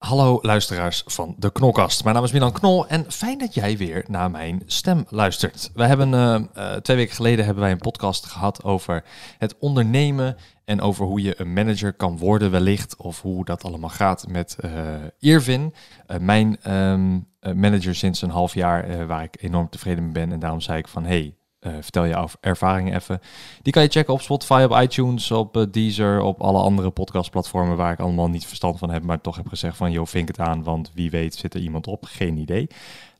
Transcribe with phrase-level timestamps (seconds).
[0.00, 2.02] Hallo luisteraars van de Knolkast.
[2.04, 5.70] Mijn naam is Milan Knol en fijn dat jij weer naar mijn stem luistert.
[5.74, 9.04] Wij hebben uh, uh, twee weken geleden hebben wij een podcast gehad over
[9.38, 13.90] het ondernemen en over hoe je een manager kan worden wellicht of hoe dat allemaal
[13.90, 14.70] gaat met uh,
[15.18, 15.74] Irvin,
[16.20, 20.60] mijn um, manager sinds een half jaar waar ik enorm tevreden mee ben en daarom
[20.60, 23.20] zei ik van hey, uh, vertel je ervaringen even.
[23.62, 27.76] Die kan je checken op Spotify, op iTunes, op uh, Deezer, op alle andere podcastplatformen
[27.76, 30.38] waar ik allemaal niet verstand van heb, maar toch heb gezegd van, joh, vink het
[30.38, 32.04] aan, want wie weet zit er iemand op.
[32.04, 32.66] Geen idee.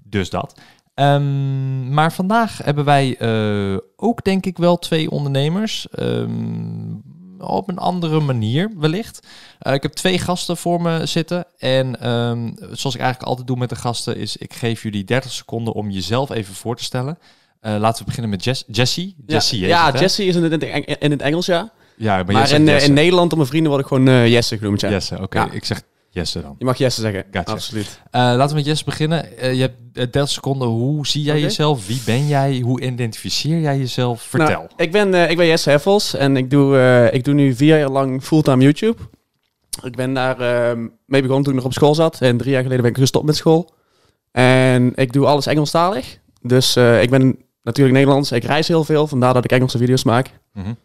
[0.02, 0.60] Dus dat.
[0.94, 5.86] Um, maar vandaag hebben wij uh, ook denk ik wel twee ondernemers.
[5.98, 7.02] Um,
[7.38, 9.27] op een andere manier wellicht.
[9.58, 11.44] Ik heb twee gasten voor me zitten.
[11.58, 15.30] En um, zoals ik eigenlijk altijd doe met de gasten, is ik geef jullie 30
[15.30, 17.19] seconden om jezelf even voor te stellen.
[17.62, 19.16] Uh, laten we beginnen met Jess, Jessie.
[19.27, 20.62] Jessie, ja, ja Jessie is in het,
[20.98, 21.72] in het Engels, ja.
[22.00, 24.80] Ja, maar, maar in, in, Nederland, om mijn vrienden, word ik gewoon uh, Jesse genoemd.
[24.80, 24.91] Ja.
[24.91, 25.22] Jesse, oké.
[25.22, 25.44] Okay.
[25.44, 25.53] Ja.
[25.53, 26.55] Ik zeg Jesse dan.
[26.58, 27.25] Je mag Jesse zeggen.
[27.31, 27.53] Gotcha.
[27.53, 27.86] Absoluut.
[27.86, 29.28] Uh, laten we met Jesse beginnen.
[29.42, 30.69] Uh, je hebt 30 seconden.
[30.69, 31.44] Hoe zie jij okay.
[31.44, 31.86] jezelf?
[31.86, 32.61] Wie ben jij?
[32.61, 34.22] Hoe identificeer jij jezelf?
[34.22, 34.48] Vertel.
[34.48, 37.91] Nou, ik, ben, ik ben Jesse Heffels en ik doe, ik doe nu vier jaar
[37.91, 39.03] lang fulltime YouTube.
[39.83, 40.36] Ik ben daar
[41.06, 42.20] mee begonnen toen ik nog op school zat.
[42.20, 43.75] En drie jaar geleden ben ik gestopt met school.
[44.33, 46.19] En ik doe alles Engelstalig.
[46.42, 48.33] Dus ik ben natuurlijk Nederlands.
[48.33, 50.30] Ik reis heel veel, vandaar dat ik Engelse video's maak.
[50.53, 50.77] Mm -hmm.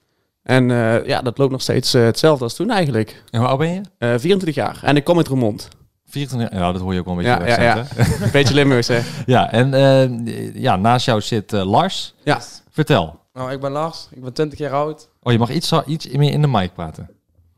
[0.44, 3.24] En uh, ja, dat loopt nog steeds uh, hetzelfde als toen eigenlijk.
[3.30, 3.82] En hoe oud ben je?
[4.00, 4.80] Uh, 24 jaar.
[4.82, 5.68] En ik kom uit Roermond.
[6.06, 7.46] 24 ja, dat hoor je ook wel een beetje.
[7.46, 7.86] Ja, ja, ja.
[8.26, 9.00] een beetje Limburgs, hè?
[9.26, 12.14] Ja, en uh, ja, naast jou zit Lars.
[12.24, 12.42] Ja.
[12.70, 13.20] Vertel.
[13.34, 14.08] Nou, ik ben Lars.
[14.12, 15.10] Ik ben 20 jaar oud.
[15.22, 17.10] Oh, je mag iets, iets meer in de mic praten.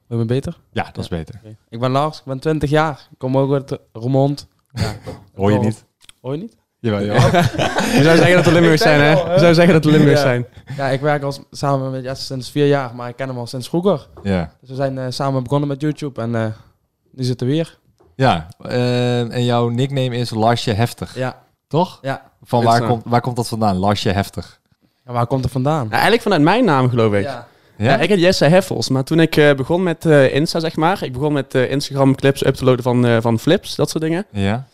[0.07, 0.57] Ben je beter?
[0.71, 1.35] Ja, dat is beter.
[1.39, 1.57] Okay.
[1.69, 2.17] Ik ben Lars.
[2.17, 3.07] Ik ben 20 jaar.
[3.11, 4.47] Ik kom ook uit Roermond.
[4.73, 4.95] Ja.
[5.35, 5.85] hoor je niet?
[6.21, 6.57] Hoor je niet?
[6.87, 7.41] Jawel, jawel.
[7.97, 9.11] je zou zeggen dat de Limburgers zijn, hè?
[9.33, 10.27] Je zou zeggen dat de Limburgers ja.
[10.27, 10.45] zijn.
[10.77, 13.47] Ja, ik werk al samen met Jesse sinds vier jaar, maar ik ken hem al
[13.47, 14.07] sinds vroeger.
[14.23, 14.51] Ja.
[14.59, 16.45] Dus we zijn uh, samen begonnen met YouTube en uh,
[17.11, 17.77] nu zitten we weer.
[18.15, 21.15] Ja, uh, en jouw nickname is Larsje Heftig.
[21.15, 21.35] Ja.
[21.67, 21.99] Toch?
[22.01, 22.21] Ja.
[22.43, 24.59] Van waar komt, waar komt dat vandaan, Larsje Heftig?
[25.05, 25.85] Ja, waar komt het vandaan?
[25.85, 27.23] Ja, eigenlijk vanuit mijn naam, geloof ik.
[27.23, 27.47] Ja.
[27.77, 27.91] Ja?
[27.91, 31.03] ja ik heet Jesse Heffels, maar toen ik uh, begon met uh, Insta, zeg maar,
[31.03, 34.03] ik begon met uh, Instagram clips up te loaden van, uh, van flips, dat soort
[34.03, 34.25] dingen.
[34.31, 34.67] Ja.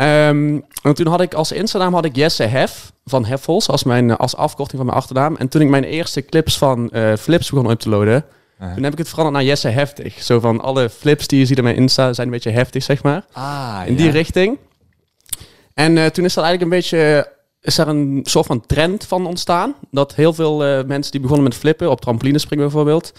[0.00, 4.16] Um, en toen had ik als Instagram had ik Jesse Hef van Heffels als, mijn,
[4.16, 5.36] als afkorting van mijn achternaam.
[5.36, 8.74] En toen ik mijn eerste clips van uh, flips begon up te loaden, uh-huh.
[8.74, 10.22] toen heb ik het veranderd naar Jesse Heftig.
[10.22, 13.02] Zo van alle flips die je ziet op mijn Insta zijn een beetje heftig, zeg
[13.02, 13.24] maar.
[13.32, 14.12] Ah, In die ja.
[14.12, 14.58] richting.
[15.74, 19.26] En uh, toen is dat eigenlijk een beetje is er een soort van trend van
[19.26, 19.74] ontstaan.
[19.90, 23.12] Dat heel veel mensen die begonnen met flippen, op trampolinespringen bijvoorbeeld,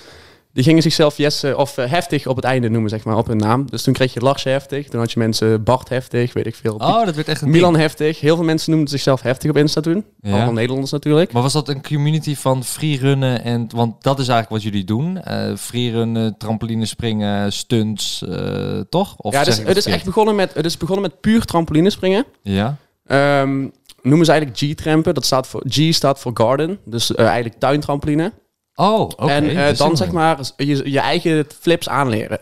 [0.54, 3.38] die gingen zichzelf Jesse of uh, heftig op het einde noemen, zeg maar, op hun
[3.38, 3.70] naam.
[3.70, 6.74] Dus toen kreeg je Lars heftig, toen had je mensen Bart heftig, weet ik veel.
[6.74, 7.84] Oh, dat werd echt een Milan ding.
[7.84, 8.20] heftig.
[8.20, 10.06] Heel veel mensen noemden zichzelf heftig op Insta toen.
[10.22, 10.32] Ja.
[10.32, 11.32] Allemaal Nederlanders natuurlijk.
[11.32, 15.22] Maar was dat een community van freerunnen en want dat is eigenlijk wat jullie doen?
[15.28, 19.16] Uh, freerunnen, trampolinespringen, stunts, uh, toch?
[19.18, 22.26] Of ja, het is echt begonnen met, het is begonnen met puur trampolinespringen.
[22.42, 22.78] Ja.
[23.42, 23.72] Um,
[24.02, 25.14] noemen ze eigenlijk G-trampen.
[25.14, 28.32] Dat staat voor G staat voor garden, dus uh, eigenlijk tuintrampoline.
[28.76, 29.24] Oh, oké.
[29.24, 29.36] Okay.
[29.36, 32.40] En uh, dan zeg maar je, je eigen flips aanleren.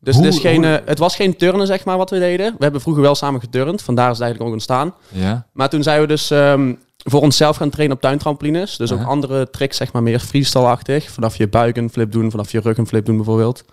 [0.00, 2.52] Dus Hoe- het, is geen, uh, het was geen turnen, zeg maar, wat we deden.
[2.52, 4.94] We hebben vroeger wel samen geturnd, vandaar is het eigenlijk ook ontstaan.
[5.08, 5.46] Ja.
[5.52, 8.76] Maar toen zijn we dus um, voor onszelf gaan trainen op tuintrampolines.
[8.76, 11.10] Dus ook andere tricks, zeg maar, meer freestyle-achtig.
[11.10, 13.64] Vanaf je buik een flip doen, vanaf je rug een flip doen bijvoorbeeld.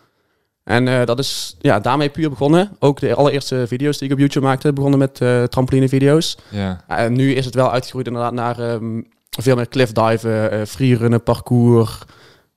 [0.64, 2.76] En uh, dat is ja, daarmee puur begonnen.
[2.80, 5.16] Ook de allereerste video's die ik op YouTube maakte, begonnen met
[5.52, 6.38] trampolinevideo's.
[6.50, 6.84] Ja.
[6.88, 9.08] En nu is het wel uitgegroeid inderdaad naar um,
[9.42, 12.00] veel meer cliffdiven, uh, freerunnen, parcours,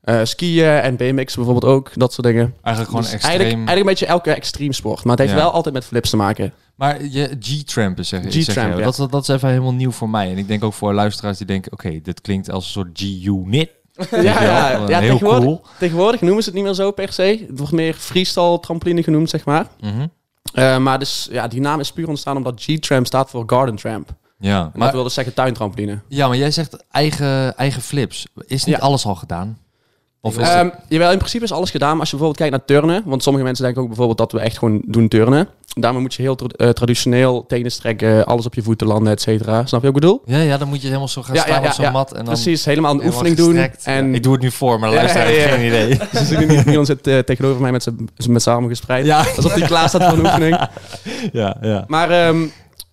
[0.05, 2.55] uh, skiën en BMX bijvoorbeeld ook, dat soort dingen.
[2.63, 3.39] Eigenlijk gewoon Dus extreem.
[3.39, 5.43] Eigenlijk, eigenlijk een beetje elke extreem sport, maar het heeft Ja.
[5.43, 6.53] wel altijd met flips te maken.
[6.77, 8.79] Maar je G-trampen zeg, zeg G-tramp, je.
[8.79, 8.91] ja.
[8.91, 10.31] Dat, dat, is even helemaal nieuw voor mij.
[10.31, 11.73] En ik denk ook voor luisteraars die denken...
[11.73, 13.71] Oké, dit klinkt als een soort G-unit.
[14.11, 15.63] ja, ja, ja heel tegenwoordig, cool.
[15.79, 17.45] tegenwoordig noemen ze het niet meer zo per se.
[17.49, 19.67] Het wordt meer freestyle trampoline genoemd, zeg maar.
[19.81, 20.07] Mhm.
[20.55, 24.15] Uh, maar dus, ja, die naam is puur ontstaan omdat G-tramp staat voor garden tramp.
[24.43, 25.99] Ja, dat maar, wil dus zeggen tuintrampoline.
[26.09, 28.27] ja, maar jij zegt eigen, eigen flips.
[28.47, 28.81] Is niet Ja.
[28.83, 29.59] alles al gedaan?
[30.25, 31.91] Of is Um, jawel, in principe is alles gedaan.
[31.91, 33.03] Maar als je bijvoorbeeld kijkt naar turnen.
[33.07, 35.49] Want sommige mensen denken ook bijvoorbeeld dat we echt gewoon doen turnen.
[35.75, 39.21] daarmee moet je heel tra- eh, traditioneel tenen strekken, alles op je voeten landen, et
[39.21, 39.67] cetera.
[39.67, 40.23] Snap je wat ik bedoel?
[40.25, 42.11] Ja, ja, dan moet je helemaal zo gaan Ja, staan ja, ja, op zo'n mat.
[42.13, 43.57] En dan Precies, helemaal een oefening doen.
[43.85, 45.49] En ik doe het nu voor, maar ja, heeft ja.
[45.49, 45.95] geen idee.
[46.15, 47.83] ze zien nu, Milan zit eh, tegenover mij met
[48.17, 49.07] zijn armen gespreid.
[49.07, 50.61] Ja, Alsof hij klaar staat voor een oefening.
[51.33, 51.85] ja, ja.
[51.87, 52.47] Maar ehm,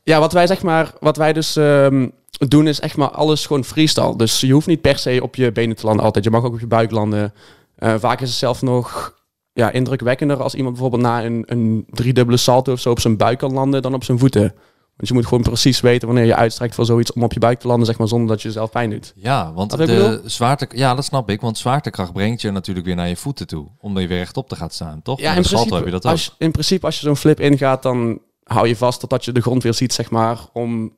[0.10, 2.08] ja, wat wij zeg maar, wat wij dus ehm,
[2.48, 4.18] doen is echt maar alles gewoon freestyle.
[4.18, 6.24] Dus je hoeft niet per se op je benen te landen altijd.
[6.24, 7.34] Je mag ook op je buik landen.
[7.76, 9.16] Eh, vaak is het zelf nog
[9.54, 13.38] ja, indrukwekkender als iemand bijvoorbeeld na een, een driedubbele salto of zo op zijn buik
[13.38, 14.54] kan landen dan op zijn voeten.
[14.96, 17.60] Want je moet gewoon precies weten wanneer je uitstrekt voor zoiets om op je buik
[17.60, 19.14] te landen, zeg maar, zonder dat je jezelf pijn doet.
[19.16, 21.42] Ja, want de zwaarte, ja, dat snap ik.
[21.42, 23.68] Want zwaartekracht brengt je natuurlijk weer naar je voeten toe.
[23.78, 25.20] Om je weer rechtop te gaan staan, toch?
[25.20, 26.12] Ja, in principe, heb je dat ook.
[26.12, 29.42] als, in principe als je zo'n flip ingaat, dan hou je vast totdat je de
[29.42, 30.96] grond weer ziet, zeg maar, om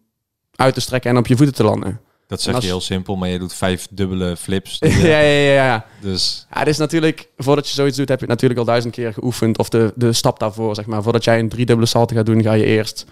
[0.55, 1.99] uit te strekken en op je voeten te landen.
[2.27, 4.77] Dat zeg je heel simpel, maar je doet vijf dubbele flips.
[4.79, 5.85] ja, ja, ja, ja.
[5.99, 8.93] Dus Ja, het is natuurlijk, voordat je zoiets doet, heb je het natuurlijk al duizend
[8.93, 9.57] keer geoefend.
[9.57, 11.03] Of de, de stap daarvoor, zeg maar.
[11.03, 13.05] Voordat jij een driedubbele salto gaat doen, ga je eerst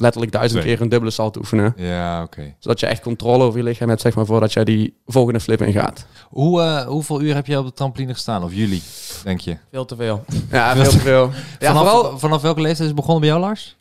[0.00, 0.74] letterlijk duizend Twee.
[0.74, 1.74] keer een dubbele salto oefenen.
[1.76, 2.54] ja, oké.
[2.58, 5.62] Zodat je echt controle over je lichaam hebt, zeg maar, voordat jij die volgende flip
[5.62, 6.06] ingaat.
[6.28, 8.44] Hoe, eh, hoeveel uur heb je op de trampoline gestaan?
[8.44, 8.82] Of jullie,
[9.24, 9.56] denk je?
[9.70, 10.24] Veel te veel.
[10.50, 11.30] Ja, veel te veel.
[11.58, 12.18] Ja, vanaf, vooral...
[12.18, 13.76] vanaf welke leeftijd is het begonnen bij jou, Lars?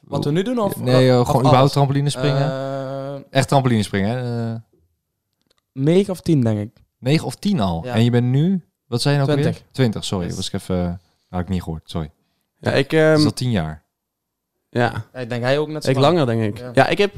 [0.00, 0.58] Wat we nu doen?
[0.58, 1.46] Of, Nee, eh, of gewoon alles?
[1.46, 2.50] überhaupt trampoline springen.
[2.50, 4.52] Eh, Echt trampoline springen, hè?
[4.52, 4.58] Eh,
[5.72, 6.82] 9 of 10, denk ik.
[6.98, 7.84] 9 of 10 al.
[7.84, 7.94] Ja.
[7.94, 9.62] En je bent nu, wat zei je nou ook 20.
[9.62, 9.70] weer?
[9.72, 10.26] 20, sorry.
[10.26, 10.36] Yes.
[10.36, 12.10] Was ik even, had ik niet gehoord, sorry.
[12.60, 13.82] Ja, ik, Dat ehm, is al 10 jaar.
[14.70, 16.16] Ja, Ja, ik denk hij ook net zo ik lang.
[16.18, 16.58] langer, denk ik.
[16.62, 16.70] Ja.
[16.74, 17.14] Ja, ik, heb,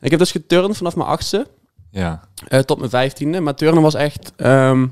[0.00, 1.46] ik heb dus geturnd vanaf mijn achtste
[1.90, 2.20] Ja.
[2.48, 3.40] eh, tot mijn vijftiende.
[3.40, 4.86] Maar turnen was echt ehm,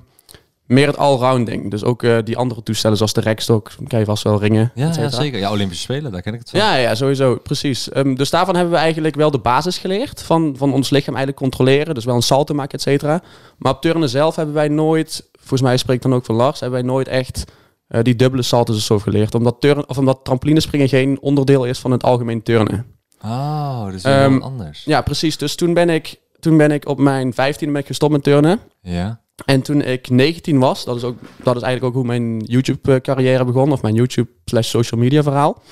[0.67, 1.71] meer het allround ding.
[1.71, 4.71] Dus ook eh, die andere toestellen, zoals de rekstok, kan je vast wel ringen.
[4.75, 5.39] Ja, ja, zeker.
[5.39, 6.61] Ja, Olympische Spelen, daar ken ik het van.
[6.61, 7.37] Ja, ja, sowieso.
[7.37, 7.91] Precies.
[7.91, 10.23] Ehm, dus daarvan hebben we eigenlijk wel de basis geleerd.
[10.23, 11.95] Van, van ons lichaam eigenlijk controleren.
[11.95, 13.23] Dus wel een salto maken, et cetera.
[13.59, 15.27] Maar op turnen zelf hebben wij nooit...
[15.39, 16.61] Volgens mij spreekt dan ook van Lars.
[16.61, 17.45] Hebben wij nooit echt
[17.89, 19.35] eh, die dubbele salto's of zo geleerd.
[19.35, 22.87] Omdat, turn, of omdat trampolinespringen geen onderdeel is van het algemeen turnen.
[23.25, 24.85] Oh, dat is Ehm, anders.
[24.85, 25.37] Ja, precies.
[25.37, 28.61] Dus toen ben ik, toen ben ik op mijn vijftiende ben ik gestopt met turnen.
[28.83, 29.21] Ja.
[29.45, 33.45] En toen ik 19 was, dat is, ook, dat is eigenlijk ook hoe mijn YouTube-carrière
[33.45, 33.73] begon.
[33.73, 35.63] Of mijn YouTube slash social media verhaal.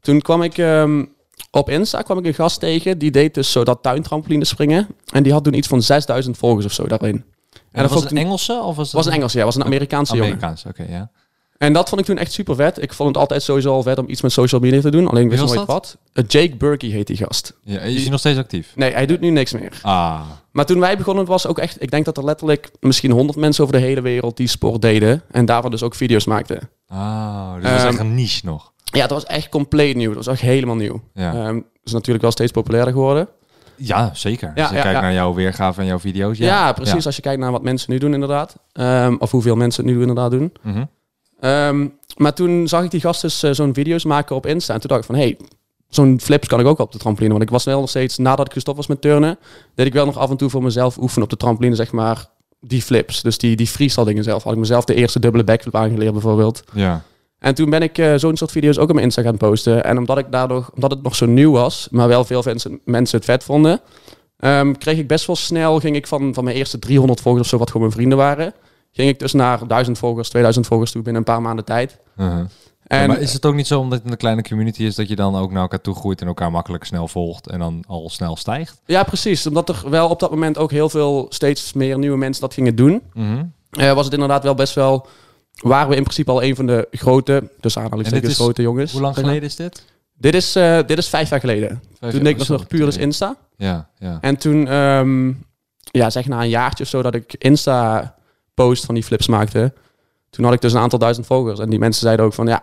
[0.00, 1.04] Toen kwam ik ehm,
[1.50, 2.98] op Insta kwam ik een gast tegen.
[2.98, 4.86] Die deed dus zo dat tuintrampoline springen.
[5.12, 7.14] En die had toen iets van 6000 volgers of zo daarin.
[7.14, 9.44] En dat dat was een Engelse of was het was een Engels, ja.
[9.44, 10.28] was een Amerikaanse jongen.
[10.28, 11.10] Amerikaans, oké, ja.
[11.58, 12.82] En dat vond ik toen echt super vet.
[12.82, 15.08] Ik vond het altijd sowieso al vet om iets met social media te doen.
[15.08, 15.96] Alleen ik wist was nooit wat.
[16.12, 17.52] Eh, Jake Burkey heet die gast.
[17.62, 17.80] ja.
[17.80, 18.72] Is hij nog steeds actief?
[18.74, 19.78] Nee, hij doet nu niks meer.
[19.82, 20.20] Ah,
[20.52, 21.82] Maar toen wij begonnen was ook echt...
[21.82, 25.22] Ik denk dat er letterlijk misschien 100 mensen over de hele wereld die sport deden.
[25.30, 26.68] En daarvan dus ook video's maakten.
[26.92, 28.72] oh dus dat is Ehm, echt een niche nog.
[28.84, 30.14] Ja, het was echt compleet nieuw.
[30.14, 31.02] Dat was echt helemaal nieuw.
[31.14, 33.28] Ja, het is natuurlijk wel steeds populairder geworden.
[33.76, 34.52] ja zeker.
[34.54, 35.02] ja, Als je ja, kijkt ja.
[35.04, 36.38] naar jouw weergave en jouw video's.
[36.38, 37.06] Ja, Ja, precies.
[37.06, 38.56] Als je kijkt naar wat mensen nu doen inderdaad.
[38.72, 40.52] Ehm, of hoeveel mensen het nu inderdaad doen.
[40.62, 40.84] Mhm.
[41.46, 44.74] Ehm, maar toen zag ik die gasten dus, eh, zo'n video's maken op Insta.
[44.74, 45.36] En toen dacht ik van, hey,
[45.88, 47.32] zo'n flips kan ik ook op de trampoline.
[47.32, 49.38] Want ik was wel nog steeds, nadat ik gestopt was met turnen,
[49.74, 52.26] deed ik wel nog af en toe voor mezelf oefenen op de trampoline, zeg maar,
[52.60, 53.22] die flips.
[53.22, 54.42] Dus die, die freestyle dingen zelf.
[54.42, 56.62] Had ik mezelf de eerste dubbele backflip aangeleerd bijvoorbeeld.
[56.72, 57.02] ja.
[57.38, 59.84] En toen ben ik eh, zo'n soort video's ook op mijn Insta gaan posten.
[59.84, 63.16] En omdat ik daardoor, omdat het nog zo nieuw was, maar wel veel mensen, mensen
[63.16, 63.80] het vet vonden,
[64.38, 67.48] ehm, kreeg ik best wel snel, ging ik van, van mijn eerste 300 volgers of
[67.50, 68.54] zo, wat gewoon mijn vrienden waren,
[68.96, 71.98] ging ik dus naar 1000 volgers, 2000 volgers toe binnen een paar maanden tijd.
[72.16, 72.44] Mhm.
[72.86, 75.08] En Ja, maar is het ook niet zo omdat het een kleine community is dat
[75.08, 78.08] je dan ook naar elkaar toe groeit en elkaar makkelijk snel volgt en dan al
[78.10, 78.80] snel stijgt?
[78.84, 79.46] ja, precies.
[79.46, 82.76] Omdat er wel op dat moment ook heel veel, steeds meer nieuwe mensen dat gingen
[82.76, 83.44] doen, Mhm.
[83.70, 85.06] eh, was het inderdaad wel best wel,
[85.62, 88.92] waren we in principe al een van de grote, dus En aanhalingstekens grote jongens.
[88.92, 89.84] Hoe lang geleden is dit?
[90.18, 91.82] Dit is, eh, dit is vijf jaar geleden.
[91.98, 92.96] Vijf Toen ik nog zo, nog puur dus.
[92.96, 93.36] Insta.
[93.56, 94.18] Ja, ja.
[94.20, 95.28] En toen, ehm,
[95.90, 97.34] ja, zeg na een jaartje of zo dat ik
[98.56, 99.72] Insta-post van die flips maakte.
[100.30, 101.58] Toen had ik dus een aantal duizend volgers.
[101.60, 102.62] En die mensen zeiden ook van, ja,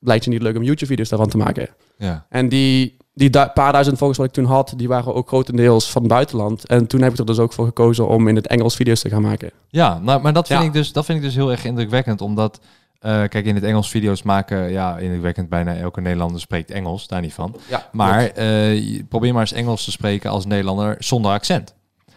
[0.00, 1.68] lijkt je niet leuk om YouTube-video's daarvan te maken.
[1.98, 2.26] ja.
[2.28, 5.90] En die, die du- paar duizend volgers wat ik toen had, die waren ook grotendeels
[5.90, 6.66] van het buitenland.
[6.66, 9.08] En toen heb ik er dus ook voor gekozen om in het Engels video's te
[9.08, 9.50] gaan maken.
[9.68, 10.66] Ja, nou, maar dat vind, Ja.
[10.66, 12.20] ik dus, dat vind ik dus heel erg indrukwekkend.
[12.20, 12.60] Omdat,
[12.98, 15.48] eh, kijk, in het Engels video's maken, ja, indrukwekkend.
[15.48, 17.56] Bijna elke Nederlander spreekt Engels, daar niet van.
[17.68, 21.74] Ja, Maar je- probeer maar eens Engels te spreken als Nederlander zonder accent.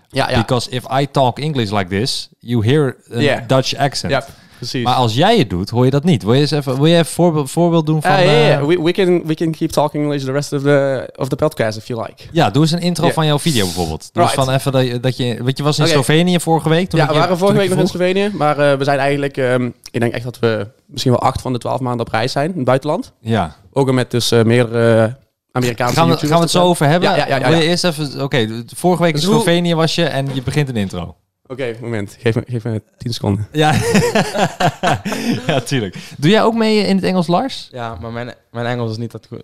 [0.10, 3.48] Ja, ja, Because if I talk English like this, you hear a Yeah.
[3.48, 4.12] Dutch accent.
[4.12, 4.26] ja,
[4.58, 4.84] precies.
[4.84, 6.24] Maar als jij het doet, hoor je dat niet.
[6.24, 8.12] Wil je eens even, wil je even voorbeeld, voorbeeld doen van...
[8.12, 8.66] Ah, ja, ja, ja.
[8.66, 11.78] We, we, can, we can keep talking English the rest of the, of the podcast
[11.78, 12.24] if you like.
[12.32, 14.02] ja, doe eens een intro van jouw video bijvoorbeeld.
[14.14, 14.34] Eens Right.
[14.46, 15.44] van even dat je, dat je...
[15.44, 15.88] Want je was in.
[15.88, 16.90] Slovenië vorige week.
[16.90, 17.88] Toen ja, we waren vorige week nog in.
[17.88, 18.30] Slovenië.
[18.34, 19.38] Maar eh, we zijn eigenlijk...
[19.38, 22.32] ehm, ik denk echt dat we misschien wel acht van de twaalf maanden op reis
[22.32, 23.12] zijn in het buitenland.
[23.22, 23.56] Ja.
[23.74, 25.16] Ook met dus eh, meerdere
[25.52, 27.10] Amerikaanse Gaan we, YouTubers gaan we het zo over hebben?
[27.10, 28.24] Ja, ja, ja, ja, Wil je eerst even...
[28.24, 31.16] Oké, vorige week in Dus hoe- Slovenië was je en je begint een intro.
[31.48, 32.18] Oké, moment.
[32.20, 33.48] Geef me, geef me 10 seconden.
[33.52, 33.74] Ja.
[35.48, 35.96] ja, tuurlijk.
[36.18, 37.68] Doe jij ook mee in het Engels, Lars?
[37.72, 39.44] Ja, maar mijn, mijn Engels is niet dat goed.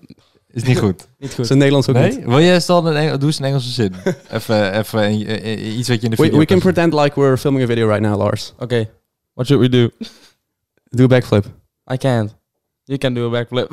[0.52, 1.08] Is niet goed.
[1.20, 1.50] Niet Is goed.
[1.50, 2.18] in Nederlands ook niet.
[2.18, 2.28] Nee?
[2.28, 3.94] Wil je stel een Engel, doe eens een Engelse zin.
[4.32, 5.12] even, even
[5.80, 8.02] iets wat je in de video we can pretend like we're filming a video right
[8.02, 8.54] now, Lars.
[8.60, 8.90] Oké,
[9.34, 9.90] what should we do?
[10.90, 11.46] Do a backflip.
[11.94, 12.36] I can't.
[12.88, 13.72] You can do a backflip.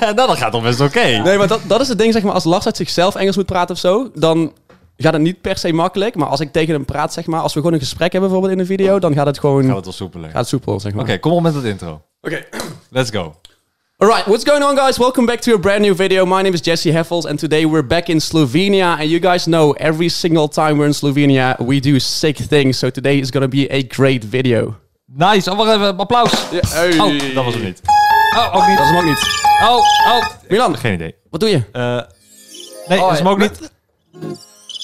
[0.00, 1.04] nou, dat gaat toch best oké.
[1.04, 3.46] Nee, maar dat, dat is het ding, zeg maar, als Lars uit zichzelf Engels moet
[3.46, 4.52] praten of zo, dan
[4.96, 6.14] gaat het niet per se makkelijk.
[6.14, 8.52] Maar als ik tegen hem praat, zeg maar, als we gewoon een gesprek hebben bijvoorbeeld
[8.52, 10.30] in een video, dan gaat het gewoon Gaat het wel soepeler.
[10.30, 11.02] gaat het soepel, zeg maar.
[11.02, 12.02] Oké, kom op met het intro.
[12.20, 12.44] Oké.
[12.90, 13.34] Let's go.
[13.96, 14.98] Alright, what's going on, guys?
[14.98, 16.24] Welcome back to a brand new video.
[16.26, 18.96] My name is Jesse Heffels, and today we're back in Slovenia.
[18.98, 22.78] And you guys know every single time we're in Slovenia, we do sick things.
[22.78, 24.76] So today is gonna be a great video.
[25.06, 25.50] Nice.
[25.50, 25.98] Oh, wacht even.
[25.98, 26.32] Applaus.
[26.50, 26.98] hey.
[26.98, 27.97] Oh, dat was hem niet.
[28.36, 28.76] Oh, ook niet.
[28.78, 29.18] Dat is hem ook niet.
[29.62, 29.76] Oh,
[30.12, 30.26] oh.
[30.48, 31.14] Milan, Geen idee.
[31.30, 31.62] wat doe je?
[31.72, 31.82] Eh,
[32.88, 33.70] nee, dat is hem ook niet.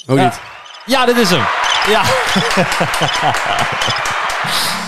[0.07, 0.23] Ook Ja.
[0.23, 0.39] niet.
[0.85, 1.45] Ja, dit is hem.
[1.93, 2.01] Ja.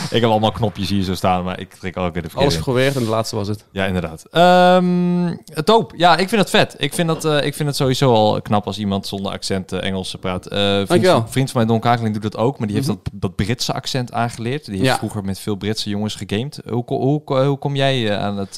[0.15, 2.37] ik heb allemaal knopjes hier zo staan, maar ik trek ook weer de verkeerde.
[2.45, 3.65] Alles geprobeerd en de laatste was het.
[3.71, 4.25] Ja, inderdaad.
[4.31, 5.93] Ehm top.
[5.95, 6.75] Ja, ik vind het vet.
[6.77, 9.83] Ik vind, dat, eh, ik vind het sowieso al knap als iemand zonder accent eh,
[9.83, 10.45] Engels praat.
[10.45, 11.25] Eh vriend, Dankjewel.
[11.27, 12.57] vriend van mij, Don Kakeling, doet dat ook.
[12.57, 14.65] Maar die heeft dat, dat Britse accent aangeleerd.
[14.65, 14.97] Die heeft Ja.
[14.97, 16.59] vroeger met veel Britse jongens gegamed.
[16.69, 18.55] Hoe, hoe, hoe kom jij aan het...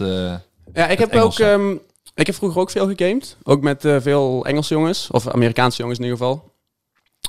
[0.74, 1.44] Ja, ik heb Engelse.
[1.54, 1.60] ook.
[1.60, 1.72] ehm,
[2.16, 3.38] ik heb vroeger ook veel gegamed.
[3.44, 5.08] Ook met veel Engelse jongens.
[5.12, 6.52] Of Amerikaanse jongens in ieder geval.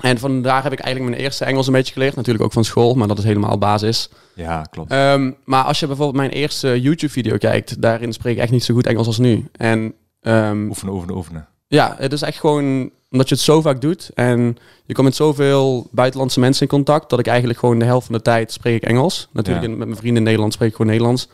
[0.00, 2.16] En vandaar heb ik eigenlijk mijn eerste Engels een beetje geleerd.
[2.16, 4.08] Natuurlijk ook van school, maar dat is helemaal basis.
[4.34, 4.90] Ja, klopt.
[4.90, 8.74] Ehm, maar als je bijvoorbeeld mijn eerste YouTube-video kijkt, daarin spreek ik echt niet zo
[8.74, 9.46] goed Engels als nu.
[9.52, 11.46] En ehm, Oefenen, oefenen, oefenen.
[11.68, 14.10] ja, het is echt gewoon omdat je het zo vaak doet.
[14.14, 18.06] En je komt met zoveel buitenlandse mensen in contact, dat ik eigenlijk gewoon de helft
[18.06, 19.28] van de tijd spreek ik Engels.
[19.32, 19.70] Natuurlijk Ja.
[19.76, 21.28] met mijn vrienden in Nederland spreek ik gewoon Nederlands.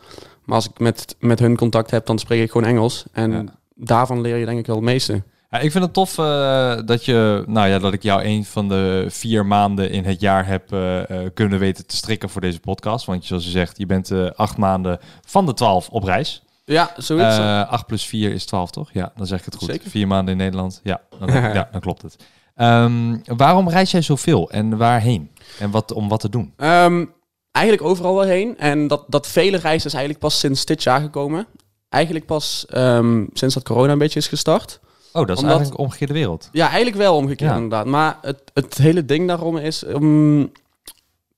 [0.45, 3.05] Maar als ik met, met hun contact heb, dan spreek ik gewoon Engels.
[3.11, 3.43] En Ja.
[3.75, 5.23] daarvan leer je denk ik wel het meeste.
[5.49, 8.67] Ja, ik vind het tof eh, dat, je, nou ja, dat ik jou een van
[8.67, 12.59] de vier maanden in het jaar heb eh, eh, kunnen weten te strikken voor deze
[12.59, 13.05] podcast.
[13.05, 16.41] Want zoals je zegt, je bent acht maanden van de twaalf op reis.
[16.65, 17.37] Ja, zoiets.
[17.37, 18.89] Eh 8 plus 4 is 12, toch?
[18.93, 19.69] Ja, dan zeg ik het goed.
[19.69, 19.89] Zeker.
[19.89, 20.79] Vier maanden in Nederland.
[20.83, 22.15] Ja, dan, ja, dan klopt het.
[22.55, 25.31] Ehm, waarom reis jij zoveel en waarheen?
[25.59, 26.53] En wat, om wat te doen?
[26.57, 27.05] Ehm,
[27.51, 28.57] eigenlijk overal wel heen.
[28.57, 31.47] En dat, dat vele reizen is eigenlijk pas sinds dit jaar gekomen.
[31.89, 34.79] Eigenlijk pas ehm, sinds dat corona een beetje is gestart.
[35.13, 36.49] Oh, dat is Omdat- eigenlijk omgekeerde wereld.
[36.51, 37.55] Ja, eigenlijk wel omgekeerd Ja.
[37.55, 37.85] inderdaad.
[37.85, 39.83] Maar het, het hele ding daarom is...
[39.87, 40.51] um,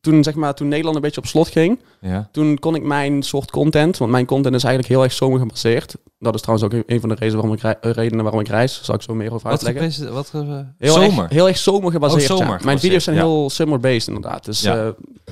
[0.01, 1.79] toen, zeg maar, toen Nederland een beetje op slot ging...
[2.01, 2.29] Ja.
[2.31, 3.97] toen kon ik mijn soort content...
[3.97, 5.95] want mijn content is eigenlijk heel erg zomer gebaseerd.
[6.19, 8.75] Dat is trouwens ook een van de redenen waarom ik, redenen waarom ik reis.
[8.75, 10.13] Daar zal ik zo meer over Wat, uitleggen.
[10.13, 10.41] wat eh,
[10.77, 11.23] Heel zomer?
[11.23, 12.21] Erg, heel erg zomer gebaseerd.
[12.21, 12.57] Oh, zomer ja.
[12.57, 13.21] gebaseerd, Mijn video's zijn ja.
[13.21, 14.45] heel summer-based inderdaad.
[14.45, 14.88] Dus eh,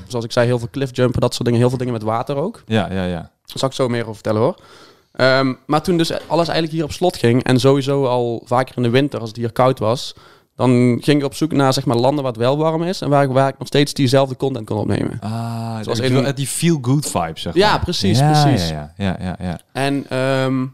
[0.07, 1.59] zoals ik zei, heel veel cliffjumpen, dat soort dingen.
[1.59, 2.63] Heel veel dingen met water ook.
[2.65, 3.19] Ja, ja, ja.
[3.45, 4.55] Daar zal ik zo meer over vertellen hoor.
[5.17, 7.43] Ehm, maar toen dus alles eigenlijk hier op slot ging...
[7.43, 10.15] en sowieso al vaker in de winter als het hier koud was...
[10.55, 13.01] dan ging ik op zoek naar zeg maar, landen waar het wel warm is...
[13.01, 15.17] en waar, ik- waar ik nog steeds diezelfde content kon opnemen.
[15.19, 17.79] Ah, Zoals die, in- die feel-good vibe, zeg Ja, maar.
[17.79, 18.69] precies, ja, precies.
[18.69, 19.59] Ja, ja, ja, ja, ja.
[19.73, 20.65] En ehm,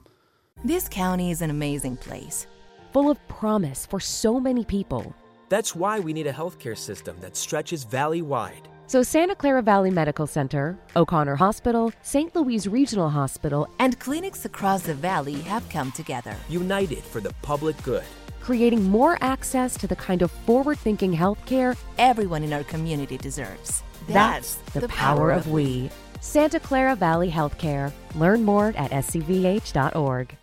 [0.68, 2.46] This county is an amazing place.
[2.92, 5.04] full of promise for so many people.
[5.48, 8.72] That's why we need a healthcare system that stretches valley wide.
[8.88, 12.36] So, Santa Clara Valley Medical Center, O'Connor Hospital, St.
[12.36, 16.36] Louis Regional Hospital, And clinics across the valley have come together.
[16.50, 18.04] United for the public good.
[18.44, 21.76] creating more access to the kind of forward thinking healthcare.
[21.98, 23.84] Everyone in our community deserves.
[24.08, 25.90] That's the power of we.
[26.20, 27.92] Santa Clara Valley Healthcare.
[28.16, 30.36] Learn more at scvh.org.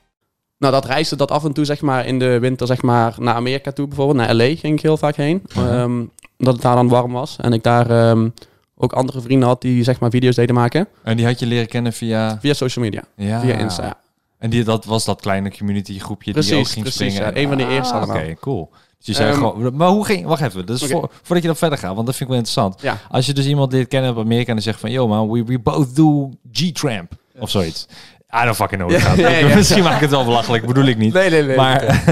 [0.58, 3.34] nou, dat reisde dat af en toe zeg maar, in de winter zeg maar, naar
[3.34, 4.18] Amerika toe bijvoorbeeld.
[4.18, 5.42] Naar LA ging ik heel vaak heen.
[5.48, 5.82] Uh-huh.
[5.82, 6.04] Ehm,
[6.40, 7.36] omdat het daar dan warm was.
[7.40, 8.28] En ik daar ehm,
[8.76, 10.88] ook andere vrienden had die zeg maar, video's deden maken.
[11.02, 12.38] En die had je leren kennen via...
[12.40, 13.02] Via social media.
[13.16, 13.40] Ja.
[13.40, 13.84] Via Insta.
[13.84, 13.98] ja.
[14.38, 17.22] En die, dat was dat kleine community groepje die ook ging precies, springen.
[17.34, 17.36] ja.
[17.42, 18.34] Een van de eerste Ah, Oké, allemaal.
[18.34, 18.70] cool.
[18.98, 19.76] Dus je zei Ehm, gewoon...
[19.76, 20.26] Maar hoe ging...
[20.26, 20.66] Wacht even.
[20.66, 20.90] Dus Oké.
[20.92, 22.82] voor, voordat je dan verder gaat, want dat vind ik wel interessant.
[22.82, 22.98] Ja.
[23.10, 24.90] Als je dus iemand dit kennen op Amerika en zegt van...
[24.90, 27.12] Yo man, we, we both do G-Tramp.
[27.38, 27.86] Of zoiets.
[28.34, 29.00] I don't fucking know.
[29.00, 29.16] gaat.
[29.16, 29.54] ja, ja.
[29.54, 30.66] Misschien maak ik het wel belachelijk.
[30.66, 31.12] Bedoel ik niet.
[31.12, 31.56] Nee, nee, nee.
[31.56, 31.82] Maar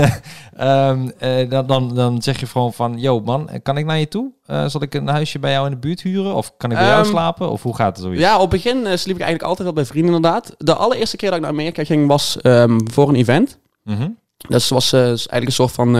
[0.56, 2.98] ehm, eh, dan, dan, dan zeg je gewoon van...
[3.00, 4.30] Yo man, kan ik naar je toe?
[4.46, 6.34] Eh, zal ik een huisje bij jou in de buurt huren?
[6.34, 7.50] Of kan ik bij jou Ehm, slapen?
[7.50, 8.22] Of hoe gaat het zoiets?
[8.22, 10.54] Ja, op het begin eh, sliep ik eigenlijk altijd wel bij vrienden inderdaad.
[10.58, 13.58] De allereerste keer dat ik naar Amerika ging was ehm, voor een event.
[13.84, 14.08] Mhm.
[14.48, 15.96] Dus het was eigenlijk een soort van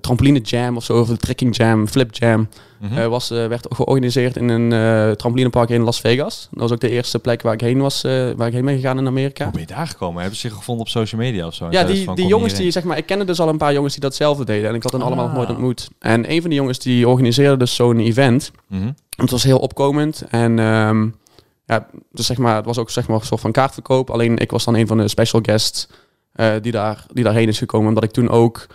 [0.00, 2.48] trampoline jam of zo, of een trekking jam, flip jam.
[2.80, 2.98] Mhm.
[2.98, 6.48] Eh, was, eh, werd georganiseerd in een eh, trampolinepark in Las Vegas.
[6.50, 8.02] Dat was ook de eerste plek waar ik heen was,
[8.36, 9.44] waar ik heen ben gegaan in Amerika.
[9.44, 10.20] Hoe ben je daar gekomen?
[10.20, 11.66] Hebben ze zich gevonden op social media of zo?
[11.70, 13.92] Ja, die, van, die jongens die, zeg maar, ik kende dus al een paar jongens
[13.92, 14.68] die datzelfde deden.
[14.68, 15.38] En ik had hen allemaal nog Ah.
[15.38, 15.88] nooit ontmoet.
[15.98, 18.50] En een van die jongens die organiseerde dus zo'n event.
[18.66, 18.90] Mhm.
[19.16, 20.24] Het was heel opkomend.
[20.30, 21.08] En ehm,
[21.64, 24.10] ja, dus zeg maar, het was ook zeg maar, een soort van kaartverkoop.
[24.10, 25.88] Alleen ik was dan een van de special guests
[26.62, 27.88] die, daar, die daarheen is gekomen.
[27.88, 28.66] Omdat ik toen ook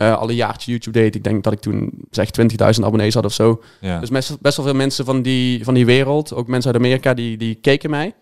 [0.00, 1.14] eh, al een jaartje YouTube deed.
[1.14, 3.62] Ik denk dat ik toen zeg 20.000 abonnees had of zo.
[3.80, 3.98] Ja.
[4.00, 7.14] Dus best, best wel veel mensen van die, van die wereld, ook mensen uit Amerika,
[7.14, 8.14] die, die keken mij.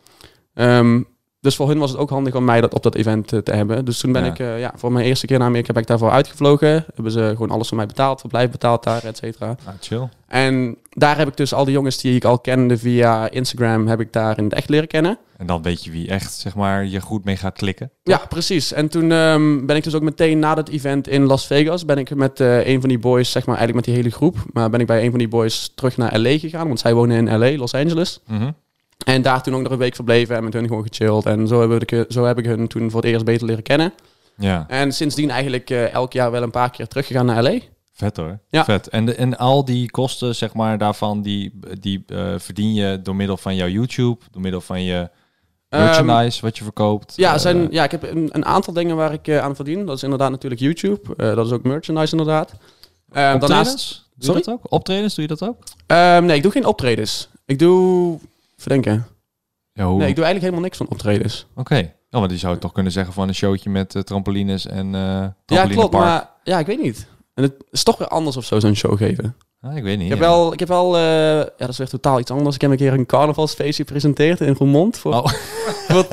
[0.54, 1.02] Ehm,
[1.40, 3.52] dus voor hun was het ook handig om mij dat, op dat event eh, te
[3.52, 3.84] hebben.
[3.84, 4.30] Dus toen ben Ja.
[4.30, 6.84] ik, eh, ja, voor mijn eerste keer naar Amerika ben ik daarvoor uitgevlogen.
[6.94, 9.48] Hebben ze gewoon alles voor mij betaald, verblijf betaald daar, et cetera.
[9.48, 10.08] Ah, chill.
[10.26, 14.00] En daar heb ik dus al die jongens die ik al kende via Instagram, heb
[14.00, 15.18] ik daar in het echt leren kennen.
[15.36, 17.90] En dan weet je wie echt, zeg maar, je goed mee gaat klikken.
[18.02, 18.72] Ja, precies.
[18.72, 21.98] En toen ehm, ben ik dus ook meteen na dat event in Las Vegas, ben
[21.98, 24.70] ik met eh, een van die boys, zeg maar eigenlijk met die hele groep, maar
[24.70, 27.38] ben ik bij een van die boys terug naar LA gegaan, want zij wonen in
[27.38, 28.20] LA, Los Angeles.
[28.26, 28.50] Mhm.
[29.04, 31.26] En daar toen ook nog een week verbleven en met hun gewoon gechilled.
[31.26, 33.92] En zo, hebben we zo heb ik hun toen voor het eerst beter leren kennen.
[34.36, 37.58] Ja, En sindsdien eigenlijk eh, elk jaar wel een paar keer teruggegaan naar LA.
[37.92, 38.38] vet hoor.
[38.50, 38.64] Ja.
[38.64, 38.88] Vet.
[38.88, 43.16] En, de, en al die kosten, zeg maar, daarvan, die, die eh, verdien je door
[43.16, 45.08] middel van jouw YouTube, door middel van je
[45.68, 47.12] merchandise wat je verkoopt.
[47.16, 49.86] Ja, Eh, zijn, ja, ik heb een, een aantal dingen waar ik aan verdien.
[49.86, 51.16] Dat is inderdaad natuurlijk YouTube.
[51.34, 52.50] Dat is ook merchandise inderdaad.
[52.50, 52.56] Eh,
[53.08, 53.46] optredens?
[53.46, 54.06] daarnaast...
[54.14, 54.72] Doe je dat ook?
[54.72, 55.62] Optredens, doe je dat ook?
[55.86, 57.28] Ehm, nee, ik doe geen optredens.
[57.46, 58.18] Ik doe...
[58.58, 59.06] Verdenken.
[59.72, 59.98] Ja, hoe?
[59.98, 61.46] Nee, ik doe eigenlijk helemaal niks van optredens.
[61.54, 61.76] Oké.
[62.10, 64.94] Ja, want die zou je toch kunnen zeggen van een showtje met eh, trampolines en
[64.94, 65.92] eh Ja, klopt.
[65.92, 67.06] Maar ja, ik weet niet.
[67.34, 69.36] En het is toch weer anders of zo, zo'n show geven.
[69.60, 70.04] Ah, ik weet niet.
[70.04, 70.28] Ik heb ja.
[70.28, 72.54] wel, ik heb wel eh, ja, dat is weer totaal iets anders.
[72.54, 75.26] Ik heb een keer een carnavalsfeestje gepresenteerd in Roermond voor, Oh.
[75.88, 76.06] voor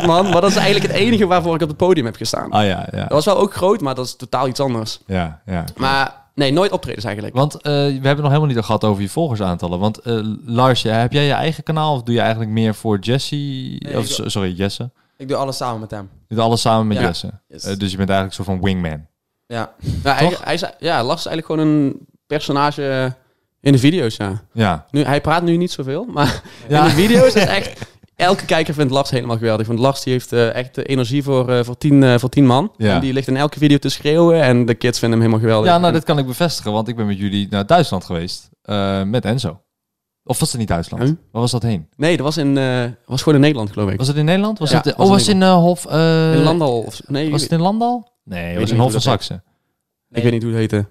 [0.00, 0.30] 20.000 man.
[0.30, 2.50] Maar dat is eigenlijk het enige waarvoor ik op het podium heb gestaan.
[2.50, 3.00] Ah ja, ja.
[3.00, 5.00] Dat was wel ook groot, maar dat is totaal iets anders.
[5.06, 5.64] Ja, ja.
[5.76, 7.34] Maar nee, nooit optredens eigenlijk.
[7.34, 9.78] Want eh, we hebben nog helemaal niet gehad over je volgersaantallen.
[9.78, 12.98] Want eh, Lars, ja, heb jij je eigen kanaal of doe je eigenlijk meer voor
[12.98, 13.78] Jesse?
[13.94, 14.90] of, doe- sorry, Jesse.
[15.16, 16.08] Ik doe alles samen met hem.
[16.28, 17.02] Je doet alles samen met Ja.
[17.02, 17.30] Jesse.
[17.48, 17.64] Yes.
[17.64, 19.06] Eh, dus je bent eigenlijk een soort van wingman.
[19.46, 19.72] Ja.
[20.02, 23.14] Nou, hij, hij is, ja, Lars is eigenlijk gewoon een personage
[23.60, 24.42] in de video's, ja.
[24.52, 24.86] Ja.
[24.90, 26.78] Nu, hij praat nu niet zoveel, maar Ja.
[26.80, 27.80] in de video's is echt...
[28.16, 29.66] Elke kijker vindt Lars helemaal geweldig.
[29.66, 32.46] Want Lars die heeft eh, echt de energie voor, eh, voor, tien, eh, voor tien
[32.46, 32.72] man.
[32.76, 32.94] Ja.
[32.94, 35.72] En die ligt in elke video te schreeuwen en de kids vinden hem helemaal geweldig.
[35.72, 38.48] Ja, nou, dit kan ik bevestigen, want ik ben met jullie naar Duitsland geweest.
[38.62, 39.60] eh, met Enzo.
[40.24, 41.02] Of was het niet Duitsland?
[41.02, 41.12] Huh?
[41.32, 41.88] Waar was dat heen?
[41.96, 43.98] Nee, dat was, in, eh, was gewoon in Nederland, geloof ik.
[43.98, 44.58] Was het in Nederland?
[44.58, 45.86] Was Ja, het, was oh, in was het in eh, Hof...
[45.86, 46.80] eh, in Landal.
[46.82, 48.12] Of, nee, Was het in Landal?
[48.24, 49.42] Nee, het was in Hof van dat Saxe.
[50.10, 50.86] ik weet niet hoe het heette.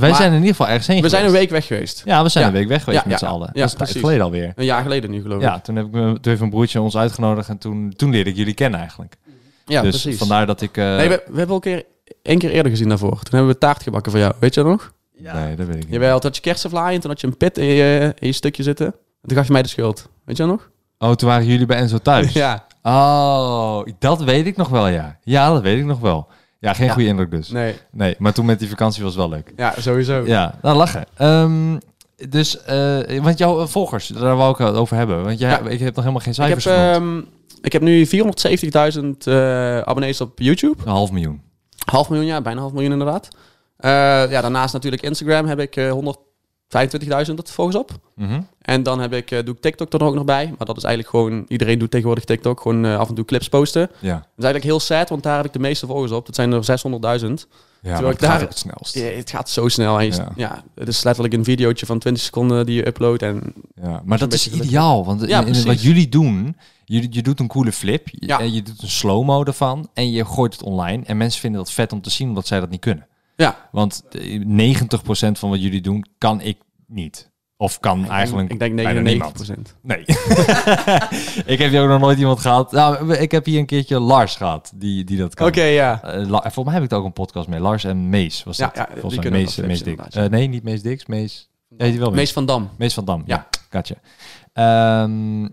[0.00, 2.02] Wij Maar- zijn in ieder geval ergens heen We zijn een week weg geweest.
[2.04, 2.50] Ja, we zijn Ja.
[2.50, 3.26] een week weg geweest Ja, met ja.
[3.26, 3.50] z'n allen.
[3.52, 4.00] Ja, dat is precies.
[4.00, 4.52] geleden alweer.
[4.56, 5.42] Een jaar geleden nu, geloof ik.
[5.48, 8.30] Ja, toen, heb ik, me- toen heeft een broertje ons uitgenodigd en toen, toen leerde
[8.30, 9.16] ik jullie kennen eigenlijk.
[9.64, 10.18] Ja, dus precies.
[10.18, 10.76] vandaar dat ik...
[10.76, 11.84] eh, Nee, we, we hebben al een keer,
[12.22, 13.10] één keer eerder gezien daarvoor.
[13.10, 14.32] Toen hebben we taart gebakken voor jou.
[14.40, 14.92] Weet je dat nog?
[15.18, 15.92] Nee, dat weet ik niet.
[15.92, 18.62] Jawel, had je kersenvlaai en toen had je een pit in je, in je stukje
[18.62, 18.86] zitten.
[18.86, 20.08] En toen gaf je mij de schuld.
[20.24, 20.70] Weet je dat nog?
[20.98, 22.32] Oh, toen waren jullie bij Enzo thuis?
[22.42, 22.64] Ja.
[22.82, 25.18] Oh, dat weet ik nog wel, ja.
[25.22, 26.26] Ja, dat weet ik nog wel.
[26.66, 26.92] Ja, geen Ja.
[26.92, 27.48] goede indruk dus.
[27.48, 27.74] Nee.
[27.92, 28.14] Nee.
[28.18, 29.52] maar toen met die vakantie was wel leuk.
[29.56, 30.22] Ja, sowieso.
[30.26, 31.04] Ja, nou lachen.
[31.16, 31.78] Ehm,
[32.28, 35.24] dus, eh, want jouw eh, volgers, daar wou ik het over hebben.
[35.24, 35.58] Want jij, Ja.
[35.58, 37.18] ik heb nog helemaal geen Ik heb, cijfers ehm,
[37.60, 40.82] ik heb nu 470.000 eh, abonnees op YouTube.
[40.84, 41.40] Een half miljoen.
[41.90, 43.28] Half miljoen, ja, bijna half miljoen inderdaad.
[44.30, 45.74] Ja, daarnaast natuurlijk Instagram heb ik
[46.68, 46.80] eh
[47.28, 47.90] 125.000 volgens op.
[48.14, 48.40] Mhm.
[48.62, 50.54] En dan heb ik, eh, doe ik TikTok er ook nog bij.
[50.58, 52.60] Maar dat is eigenlijk gewoon, iedereen doet tegenwoordig TikTok.
[52.60, 53.86] Gewoon eh, af en toe clips posten.
[53.86, 56.26] Dat Ja, is eigenlijk heel sad, want daar heb ik de meeste volgers op.
[56.26, 57.46] Dat zijn er 600.000.
[57.82, 58.94] ja Terwijl ik gaat daar- ook het snelst.
[58.94, 59.98] Ja, het gaat zo snel.
[59.98, 60.32] En je- Ja.
[60.36, 60.64] ja.
[60.74, 63.22] het is letterlijk een videootje van 20 seconden die je uploadt.
[63.22, 65.04] En Ja, maar dat is ideaal.
[65.04, 68.08] Want in- wat jullie doen, je, je doet een coole flip.
[68.10, 69.88] Je, en je doet een slow-mo ervan.
[69.94, 71.02] En je gooit het online.
[71.06, 73.06] En mensen vinden dat vet om te zien, omdat zij dat niet kunnen.
[73.36, 74.40] Ja, Want eh,
[74.76, 77.34] 90% van wat jullie doen, kan ik niet.
[77.58, 79.76] Of kan eigenlijk ik denk bijna 99 niemand.
[79.82, 80.04] Nee.
[81.54, 82.72] ik heb hier ook nog nooit iemand gehad.
[82.72, 85.46] Nou, ik heb hier een keertje Lars gehad, die, die dat kan.
[85.46, 86.00] Oké, ja.
[86.02, 87.60] La- volgens mij heb ik er ook een podcast mee.
[87.60, 88.76] Lars en Mees was Ja, dat.
[88.76, 89.86] ja, die volgens mij kunnen Mees, Mees Dik.
[89.98, 91.06] inderdaad, Eh, nee, niet Mees Dix.
[91.06, 91.50] Mees...
[91.76, 92.16] Ja, die wel Mees.
[92.18, 92.70] Mees van Dam.
[92.78, 93.22] Mees van Dam.
[93.26, 93.78] Ja, Ja.
[93.80, 93.94] gotcha.
[94.52, 95.48] Ehm,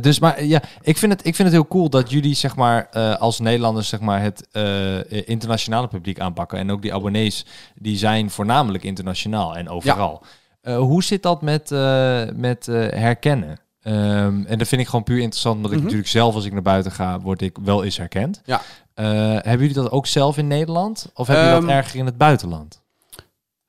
[0.00, 2.88] dus, maar ja, ik vind, het, ik vind het heel cool dat jullie, zeg maar,
[2.90, 6.58] eh, als Nederlanders, zeg maar, het eh, internationale publiek aanpakken.
[6.58, 10.22] En ook die abonnees, die zijn voornamelijk internationaal en overal.
[10.60, 11.70] Eh, hoe zit dat met,
[12.34, 13.58] met herkennen?
[13.82, 15.84] Ehm, en dat vind ik gewoon puur interessant, omdat ik Mhm.
[15.86, 18.42] natuurlijk zelf, als ik naar buiten ga, word ik wel eens herkend.
[18.44, 18.60] Ja.
[18.94, 21.10] Hebben jullie dat ook zelf in Nederland?
[21.14, 22.82] Of hebben jullie Ehm, dat erger in het buitenland?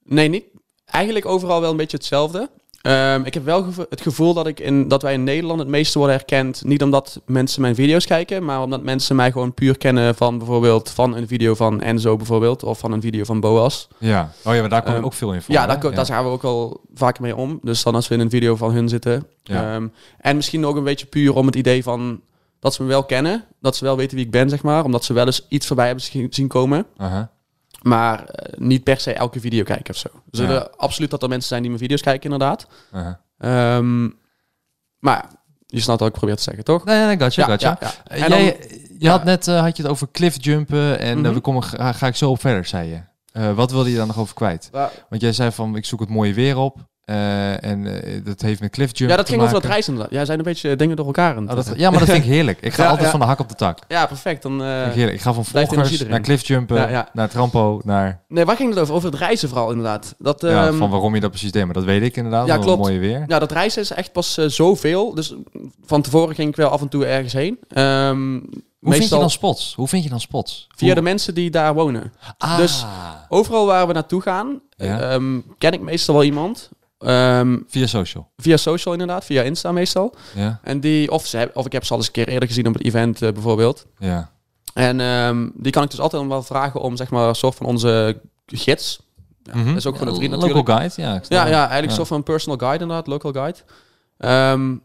[0.04, 0.44] Nee, niet.
[0.86, 2.50] Eigenlijk overal wel een beetje hetzelfde.
[2.88, 5.68] Ehm, ik heb wel gevo- het gevoel dat, ik in, dat wij in Nederland het
[5.68, 6.64] meeste worden herkend.
[6.66, 10.90] Niet omdat mensen mijn video's kijken, maar omdat mensen mij gewoon puur kennen van bijvoorbeeld
[10.90, 12.64] van een video van Enzo bijvoorbeeld.
[12.64, 13.88] Of van een video van Boas.
[13.98, 14.32] Ja.
[14.44, 15.54] Oh ja, maar daar komt Ehm, ook veel in voor.
[15.54, 17.60] ja, daar, daar gaan we ook al vaker mee om.
[17.62, 19.28] Dus dan als we in een video van hun zitten.
[19.44, 19.74] Ja.
[19.76, 19.88] Ehm,
[20.20, 22.22] en misschien ook een beetje puur om het idee van
[22.60, 23.44] dat ze me wel kennen.
[23.62, 24.84] Dat ze wel weten wie ik ben, zeg maar.
[24.84, 26.86] Omdat ze wel eens iets voorbij hebben zien- komen.
[26.98, 27.30] Aha.
[27.82, 30.10] Maar eh, niet per se elke video kijken of zo.
[30.14, 30.70] Er zullen Ja.
[30.78, 32.68] absoluut dat er mensen zijn die mijn video's kijken, inderdaad.
[32.92, 33.20] aha.
[33.38, 34.04] Ehm,
[35.00, 35.30] maar ja,
[35.66, 36.86] je snapt wat ik probeer te zeggen, toch?
[36.86, 37.78] Nee, nee, gotcha, gotcha.
[37.80, 37.92] ja.
[38.06, 41.34] Eh, En jij, dan- je had net eh, had je het over cliffjumpen en uh,
[41.34, 43.02] we komen, ga, ga ik zo op verder, zei je.
[43.54, 44.70] Wat wilde je dan nog over kwijt?
[45.10, 46.78] Want jij zei van, ik zoek het mooie weer op.
[47.08, 50.08] eh, en eh, dat heeft met cliffjump Ja, dat ging over dat reizen.
[50.10, 52.58] Ja, zijn een beetje dingen door elkaar Oh, dat, ja, maar dat vind ik heerlijk.
[52.62, 53.12] Ik ga Ja, altijd ja.
[53.12, 53.80] van de hak op de tak.
[53.88, 54.42] Ja, perfect.
[54.42, 55.16] Dan, eh, ik heerlijk.
[55.16, 56.10] Ik ga van erin.
[56.10, 58.22] naar cliffjumpen, Ja, naar trampo, naar...
[58.28, 58.94] Nee, waar ging het over?
[58.94, 60.16] Over het reizen vooral, inderdaad.
[60.18, 61.66] Dat, ja, ehm, van waarom je dat precies deed.
[61.66, 62.48] Maar dat weet ik inderdaad.
[62.48, 62.80] Ja, klopt.
[62.82, 63.24] mooie weer.
[63.28, 65.14] Ja, dat reizen is echt pas eh, zoveel.
[65.14, 65.34] Dus
[65.86, 67.60] van tevoren ging ik wel af en toe ergens heen.
[67.70, 68.32] Ehm,
[68.80, 69.74] Hoe vind je meestal dan spots?
[69.76, 70.68] Hoe vind je dan spots?
[70.76, 72.14] via Hoe- de mensen die daar wonen.
[72.38, 72.86] Ah, dus-
[73.30, 75.00] Overal waar we naartoe gaan, Ja.
[75.00, 76.70] ehm, ken ik meestal wel iemand.
[77.00, 78.30] Ehm, via social.
[78.38, 80.16] via social inderdaad, via Insta meestal.
[80.36, 82.48] Ja, En die, of, ze, heb- of ik heb ze al eens een keer eerder
[82.48, 83.86] gezien op het event eh, bijvoorbeeld.
[84.00, 84.30] ja.
[84.74, 87.66] En ehm, die kan ik dus altijd wel vragen om zeg maar een soort van
[87.66, 89.00] onze gids.
[89.44, 89.66] Ja, Mhm.
[89.68, 90.78] Dat is ook gewoon een vriend Local natuurlijk.
[90.96, 91.08] guide, ja.
[91.38, 91.54] Ja, het.
[91.54, 93.58] ja, eigenlijk een soort van personal guide inderdaad, local guide.
[94.18, 94.76] Ehm,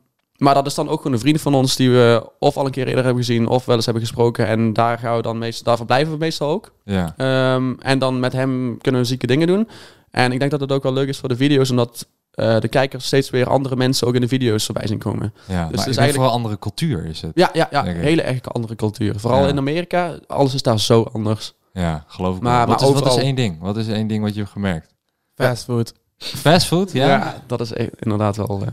[0.42, 2.70] maar dat is dan ook gewoon een vriend van ons die we of al een
[2.70, 4.46] keer eerder hebben gezien of wel eens hebben gesproken.
[4.46, 6.72] En daar gaan we dan meestal, daar verblijven we meestal ook.
[6.84, 9.68] Ja, Ehm, en dan met hem kunnen we zieke dingen doen.
[10.10, 12.68] En ik denk dat het ook wel leuk is voor de video's, omdat eh, de
[12.68, 15.32] kijkers steeds weer andere mensen ook in de video's voorbij zien komen.
[15.48, 15.54] ja.
[15.54, 17.30] maar het is eigenlijk- vooral andere cultuur is het.
[17.34, 17.84] Ja, ja, ja.
[17.84, 19.18] Hele erg andere cultuur.
[19.20, 19.48] Vooral Ja.
[19.48, 21.52] in Amerika, alles is daar zo anders.
[21.72, 22.66] Ja, geloof ik Maar- wel.
[22.66, 23.60] Wat, maar is, wat is overal- één ding?
[23.60, 24.94] Wat is één ding wat je hebt gemerkt?
[25.34, 25.92] Fastfood.
[26.22, 27.06] Fastfood, ja?
[27.06, 27.42] Ja?
[27.46, 28.46] dat is e- inderdaad wel...
[28.46, 28.66] eh,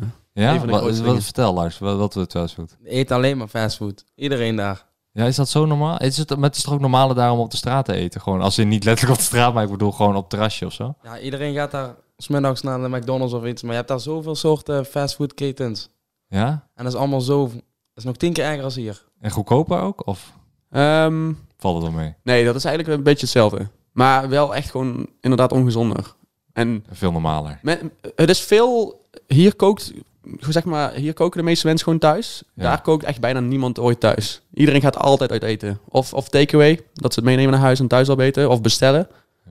[0.57, 2.77] van de Wat, wat, vertel Lars, wat, wat wordt fastfood?
[2.83, 4.05] Eet alleen maar fastfood.
[4.15, 4.85] Iedereen daar.
[5.12, 5.97] Ja, is dat zo normaal?
[5.97, 8.21] Is het, het is toch ook normaler daarom op de straat te eten?
[8.21, 10.65] Gewoon, als in niet letterlijk op de straat, maar ik bedoel gewoon op het terrasje
[10.65, 10.95] of zo?
[11.03, 13.62] Ja, iedereen gaat daar smiddags naar de McDonald's of iets.
[13.62, 15.89] Maar je hebt daar zoveel soorten fastfoodketens.
[16.27, 16.47] Ja?
[16.75, 17.47] En dat is allemaal zo...
[17.47, 17.62] Dat
[17.95, 19.03] is nog tien keer erger als hier.
[19.19, 20.07] En goedkoper ook?
[20.07, 20.33] Of
[20.69, 22.13] ehm, valt het wel mee?
[22.23, 23.67] nee, dat is eigenlijk een beetje hetzelfde.
[23.91, 26.15] Maar wel echt gewoon inderdaad ongezonder.
[26.60, 27.60] En Veel normaler.
[27.62, 29.02] men, het is veel...
[29.28, 29.91] Hier kookt...
[30.39, 32.43] hoe Zeg maar, hier koken de meeste mensen gewoon thuis.
[32.54, 32.63] Ja.
[32.63, 34.41] Daar kookt echt bijna niemand ooit thuis.
[34.54, 35.80] Iedereen gaat altijd uit eten.
[35.89, 38.50] Of, of takeaway, dat ze het meenemen naar huis en thuis al eten.
[38.50, 39.08] Of bestellen.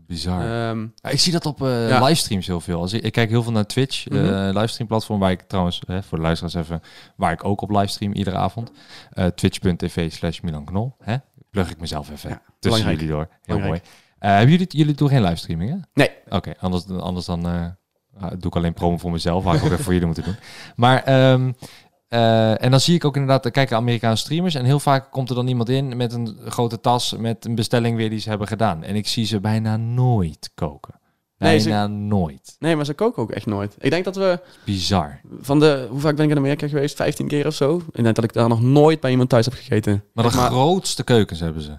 [0.07, 0.41] Bizar.
[0.41, 2.05] Ehm, Ja, ik zie dat op Ja.
[2.05, 2.81] livestreams heel veel.
[2.81, 4.59] Als ik, ik kijk heel veel naar Twitch, eh Mhm.
[4.59, 6.83] livestream platform waar ik trouwens, hè, voor de luisteraars even,
[7.17, 8.71] waar ik ook op livestream iedere avond.
[9.13, 10.95] Eh, Twitch.tv slash Milan Knol.
[11.03, 11.17] Hè?
[11.51, 13.27] Plug ik mezelf even Ja, tussen jullie door.
[13.31, 13.83] Heel Belangrijk.
[13.85, 13.95] mooi.
[14.19, 15.77] Eh, hebben jullie, jullie doen geen livestreaming hè?
[15.95, 16.11] Nee.
[16.29, 17.65] Oké, anders, anders dan eh,
[18.23, 20.37] ah, doe ik alleen promo voor mezelf, waar ik ook even voor jullie moeten doen.
[20.77, 21.53] Maar, ehm,
[22.09, 25.29] eh, en dan zie ik ook inderdaad, dan kijken Amerikaanse streamers en heel vaak komt
[25.29, 28.49] er dan iemand in met een grote tas met een bestelling weer die ze hebben
[28.49, 28.83] gedaan.
[28.85, 30.95] En ik zie ze bijna nooit koken.
[31.39, 32.57] Nee, ze- Bijna nooit.
[32.59, 33.77] nee, maar ze koken ook echt nooit.
[33.79, 35.21] Ik denk dat we Bizar.
[35.41, 35.87] van de...
[35.91, 36.97] Hoe vaak ben ik in Amerika geweest?
[36.97, 37.77] 15 keer of zo.
[37.93, 40.05] Ik denk dat ik daar nog nooit bij iemand thuis heb gegeten.
[40.13, 41.79] Maar de grootste keukens hebben ze.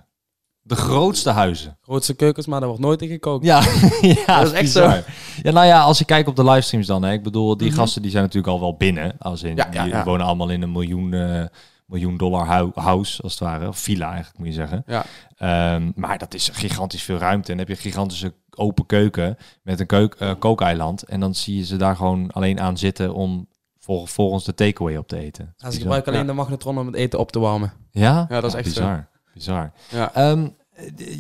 [0.70, 1.78] De grootste huizen.
[1.82, 3.46] Grootste keukens, maar daar wordt nooit in gekookt.
[3.46, 3.62] Ja,
[4.02, 5.04] ja Dat is echt bizar.
[5.42, 7.78] Ja, nou ja, als je kijkt op de livestreams dan, hè, ik bedoel, die Mhm.
[7.78, 9.16] gasten die zijn natuurlijk al wel binnen.
[9.20, 10.04] Als in, Ja, ja, die ja.
[10.04, 11.44] wonen allemaal in een miljoen, eh,
[11.86, 13.68] miljoen dollar hu- house, als het ware.
[13.68, 14.84] Of villa eigenlijk, moet je zeggen.
[14.88, 15.06] Ja.
[15.38, 17.52] Ehm, maar dat is gigantisch veel ruimte.
[17.52, 21.04] En dan heb je een gigantische open keuken met een keuk, eh, kookeiland.
[21.04, 23.48] En dan zie je ze daar gewoon alleen aan zitten om
[23.80, 25.46] vol- volgens de takeaway op te eten.
[25.46, 25.82] En ze bizar.
[25.82, 26.32] gebruiken alleen Ja.
[26.32, 27.74] de magnetron om het eten op te warmen.
[27.92, 28.26] Ja?
[28.30, 28.82] Ja, dat is echt zo.
[28.82, 29.08] bizar.
[29.34, 29.72] Bizar.
[29.90, 30.14] Ja.
[30.14, 30.48] Ehm, eh,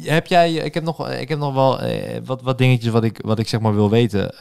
[0.04, 3.20] heb jij, ik heb nog, ik heb nog wel eh, wat, wat dingetjes wat ik,
[3.22, 4.32] wat ik zeg maar wil weten.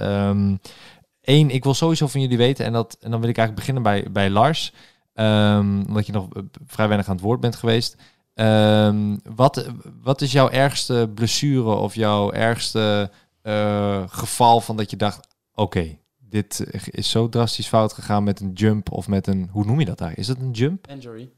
[1.21, 3.83] Eén, ik wil sowieso van jullie weten, en, dat, en dan wil ik eigenlijk beginnen
[3.83, 4.73] bij, bij Lars,
[5.19, 7.97] Ehm, omdat je nog eh, vrij weinig aan het woord bent geweest.
[8.35, 9.71] Ehm, wat,
[10.03, 13.11] wat is jouw ergste blessure of jouw ergste
[13.43, 18.53] eh, geval van dat je dacht, oké, dit is zo drastisch fout gegaan met een
[18.53, 20.31] jump of met een, hoe noem je dat eigenlijk?
[20.31, 20.87] Is dat een jump?
[20.87, 21.31] Injury.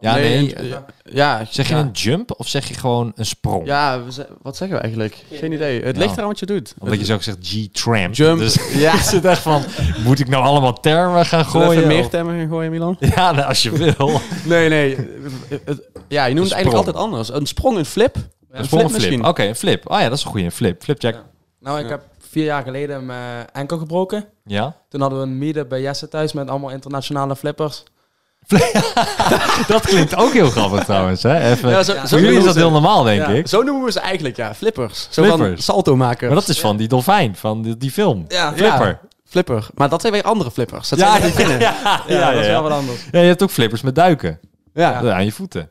[0.00, 0.54] Ja, nee.
[0.54, 1.80] eh, ja, Zeg je ja.
[1.80, 3.66] een jump of zeg je gewoon een sprong?
[3.66, 5.24] Ja, we wat zeggen we eigenlijk?
[5.32, 5.82] Geen idee.
[5.82, 6.02] Het Ja.
[6.02, 6.74] ligt eraan wat je doet.
[6.78, 8.14] Omdat je zo zegt G-tramp.
[8.14, 8.38] Jump.
[8.38, 8.94] Dus Ja.
[9.00, 9.62] is het echt van,
[10.04, 11.70] moet ik nou allemaal termen gaan gooien?
[11.72, 12.96] even meer Of- termen gaan gooien, Milan?
[13.14, 14.20] Ja, nou, als je wil.
[14.44, 14.96] Nee, nee.
[15.64, 17.28] Het- ja, je noemt het eigenlijk altijd anders.
[17.32, 18.16] Een sprong, een flip.
[18.50, 19.02] Een sprong of flip.
[19.02, 19.26] misschien.
[19.26, 19.90] Oké, een flip.
[19.90, 20.44] Oh ja, dat is een goede.
[20.44, 20.82] Een flip.
[20.82, 21.14] Flipjack.
[21.14, 21.24] Ja.
[21.60, 21.90] Nou, ik Ja.
[21.90, 24.24] heb vier jaar geleden mijn enkel gebroken.
[24.44, 24.76] Ja.
[24.88, 27.82] Toen hadden we een meetup bij Jesse thuis met allemaal internationale flippers.
[29.68, 31.22] dat klinkt ook heel grappig trouwens.
[31.22, 31.50] Hè?
[31.50, 31.70] Even.
[31.70, 33.48] Ja, zo- Voor zo jullie is dat heel normaal, denk Ja, ik.
[33.48, 34.54] Zo noemen we ze eigenlijk, ja.
[34.54, 35.08] Flippers.
[35.10, 35.64] Zo Flippers.
[35.64, 36.26] salto maken.
[36.26, 38.24] Maar dat is van die dolfijn, van die, die film.
[38.28, 39.00] Ja, Flipper.
[39.24, 39.66] Flipper.
[39.74, 40.88] Maar dat zijn weer andere flippers.
[40.88, 43.04] Dat Ja, zijn ja, ja, Ja, dat is wel wat anders.
[43.10, 44.40] Ja, je hebt ook flippers met duiken.
[44.74, 45.00] Ja.
[45.02, 45.70] Ja, aan je voeten.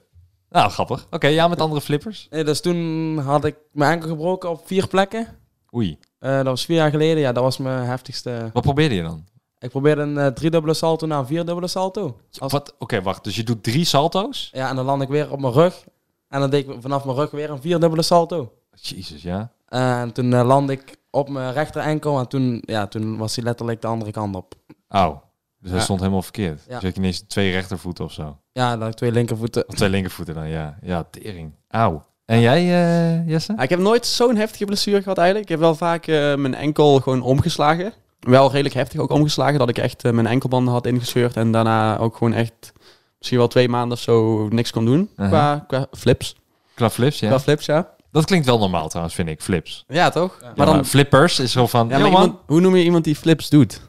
[0.49, 1.07] Nou, grappig.
[1.11, 2.27] Oké, ja, met andere flippers.
[2.29, 5.27] Dus toen had ik mijn enkel gebroken op vier plekken.
[5.75, 5.99] Oei.
[6.19, 7.19] Eh, dat was vier jaar geleden.
[7.21, 8.49] Ja, dat was mijn heftigste.
[8.53, 9.25] Wat probeerde je dan?
[9.59, 12.17] Ik probeerde een eh, driedubbele salto naar een vierdubbele salto.
[12.39, 12.75] Als- Wat?
[12.79, 13.23] Oké, wacht.
[13.23, 14.49] Dus je doet drie salto's?
[14.53, 15.83] Ja, en dan land ik weer op mijn rug.
[16.29, 18.51] En dan deed ik vanaf mijn rug weer een vierdubbele salto.
[18.71, 19.51] Jezus, ja.
[19.67, 22.19] En toen eh, landde ik op mijn rechter enkel.
[22.19, 24.53] En toen, ja, toen was hij letterlijk de andere kant op.
[24.87, 25.23] Auw.
[25.59, 25.83] Dus hij Ja.
[25.85, 26.61] stond helemaal verkeerd.
[26.67, 26.71] Ja.
[26.73, 28.37] Dus je had ineens twee rechtervoeten of zo.
[28.51, 29.67] Ja, dan twee linkervoeten.
[29.67, 30.77] Of twee linkervoeten dan, ja.
[30.81, 31.51] Ja, tering.
[31.67, 32.05] Auw.
[32.25, 33.53] En jij, eh, Jesse?
[33.57, 35.49] Ja, ik heb nooit zo'n heftige blessure gehad eigenlijk.
[35.49, 37.93] Ik heb wel vaak eh, mijn enkel gewoon omgeslagen.
[38.25, 39.59] Wel redelijk heftig ook omgeslagen.
[39.59, 41.35] Dat ik echt eh, mijn enkelbanden had ingescheurd.
[41.35, 42.73] En daarna ook gewoon echt
[43.17, 45.09] misschien wel twee maanden of zo niks kon doen.
[45.15, 46.35] Qua, qua flips.
[46.73, 47.27] Qua flips, ja.
[47.27, 47.93] Qua flips, ja.
[48.11, 49.83] Dat klinkt wel normaal trouwens, vind ik, flips.
[49.87, 50.37] Ja, toch?
[50.41, 50.85] Maar, Maar dan...
[50.85, 53.81] flippers is zo van, Ja, maar iemand, hoe noem je iemand die flips doet?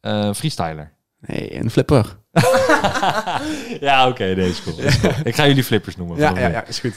[0.00, 0.92] eh, freestyler.
[1.20, 2.16] Nee, een flipper.
[3.80, 4.78] ja, oké, nee, is cool.
[4.78, 5.12] is cool.
[5.24, 6.16] Ik ga jullie flippers noemen.
[6.18, 6.94] Ja, ja, ja, is goed.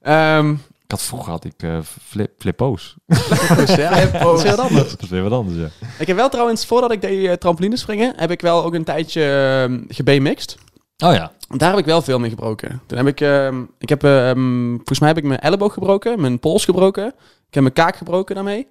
[0.00, 0.54] Ehm
[0.92, 2.96] had vroeger had ik eh, flip, flippo's.
[3.06, 3.74] ja, dat is
[4.42, 4.90] heel anders.
[4.90, 5.86] Dat is weer wat anders, ja.
[5.98, 9.66] Ik heb wel trouwens, voordat ik deed uh, trampolinespringen, heb ik wel ook een tijdje
[9.70, 10.56] uh, gebmixed.
[11.04, 11.32] Oh ja.
[11.56, 12.80] Daar heb ik wel veel mee gebroken.
[12.86, 16.38] Toen heb ik, ehm, ik heb, ehm, volgens mij heb ik mijn elleboog gebroken, mijn
[16.38, 17.06] pols gebroken.
[17.48, 18.66] Ik heb mijn kaak gebroken daarmee.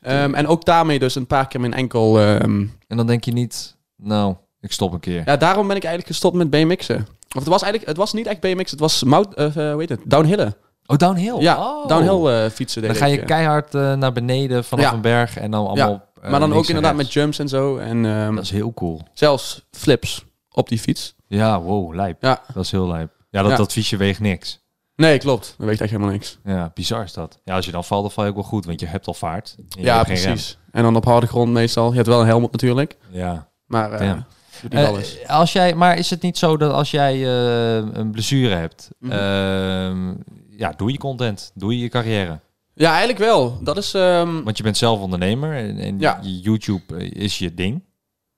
[0.00, 2.20] Ehm, en ook daarmee dus een paar keer mijn enkel.
[2.20, 2.66] ehm.
[2.86, 5.22] En dan denk je niet, nou, ik stop een keer.
[5.24, 7.06] Ja, daarom ben ik eigenlijk gestopt met BMX'en.
[7.34, 9.80] Of het was eigenlijk, het was niet echt BMX, het was mout, eh, eh, hoe
[9.80, 10.56] heet het, downhillen.
[10.90, 11.36] Oh, downhill?
[11.40, 11.88] Ja, Oh.
[11.88, 12.82] downhill eh, fietsen.
[12.82, 14.92] Dan ga je keihard eh, naar beneden vanaf Ja.
[14.92, 16.02] een berg en dan allemaal...
[16.22, 17.76] eh, Maar dan ook inderdaad met jumps en zo.
[17.76, 19.00] En ehm, Dat is heel cool.
[19.14, 21.14] zelfs flips op die fiets.
[21.26, 22.22] Ja, wow, lijp.
[22.22, 22.40] Ja.
[22.54, 23.10] Dat is heel lijp.
[23.30, 23.56] Ja, dat, Ja.
[23.56, 24.58] dat fietsje weegt niks.
[24.96, 25.54] Nee, klopt.
[25.58, 26.38] Dat weegt echt helemaal niks.
[26.44, 27.38] Ja, bizar is dat.
[27.44, 29.14] Ja, als je dan valt, dan val je ook wel goed, want je hebt al
[29.14, 29.56] vaart.
[29.68, 30.58] Ja, precies.
[30.72, 31.88] En dan op harde grond meestal.
[31.90, 32.96] Je hebt wel een helm op natuurlijk.
[33.10, 33.48] Ja.
[33.66, 34.26] Maar eh Ja.
[34.62, 35.18] doet niet Eh, alles.
[35.26, 39.12] als jij, maar is het niet zo dat als jij eh, een blessure hebt, Mhm.
[39.12, 40.14] ehm,
[40.60, 42.40] ja, doe je content, doe je je carrière?
[42.74, 43.58] Ja, eigenlijk wel.
[43.62, 43.94] Dat is...
[43.94, 46.18] ehm, Want je bent zelf ondernemer en, en Ja.
[46.22, 47.82] YouTube eh, is je ding.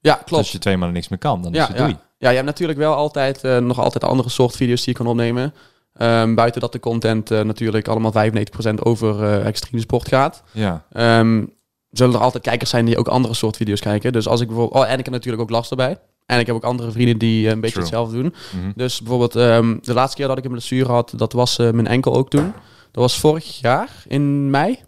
[0.00, 0.42] ja, Dus klopt.
[0.42, 1.82] als je twee maanden niks meer kan, dan ja, is het ja.
[1.85, 1.96] doei.
[2.18, 5.06] ja, je hebt natuurlijk wel altijd eh, nog altijd andere soort video's die je kan
[5.11, 5.54] opnemen.
[5.94, 10.42] Ehm, buiten dat de content eh, natuurlijk allemaal 95% over extreme sport gaat.
[10.52, 11.44] Ja, Ehm,
[11.90, 14.12] zullen er altijd kijkers zijn die ook andere soort video's kijken.
[14.12, 14.85] Dus als ik bijvoorbeeld...
[14.85, 15.98] Oh, en ik heb natuurlijk ook last erbij.
[16.33, 17.85] En ik heb ook andere vrienden die eh, een beetje True.
[17.85, 18.35] hetzelfde doen.
[18.57, 18.73] Mhm.
[18.75, 21.87] Dus bijvoorbeeld ehm, de laatste keer dat ik een blessure had, dat was eh, mijn
[21.87, 22.53] enkel ook toen.
[22.90, 24.79] Dat was vorig jaar in mei.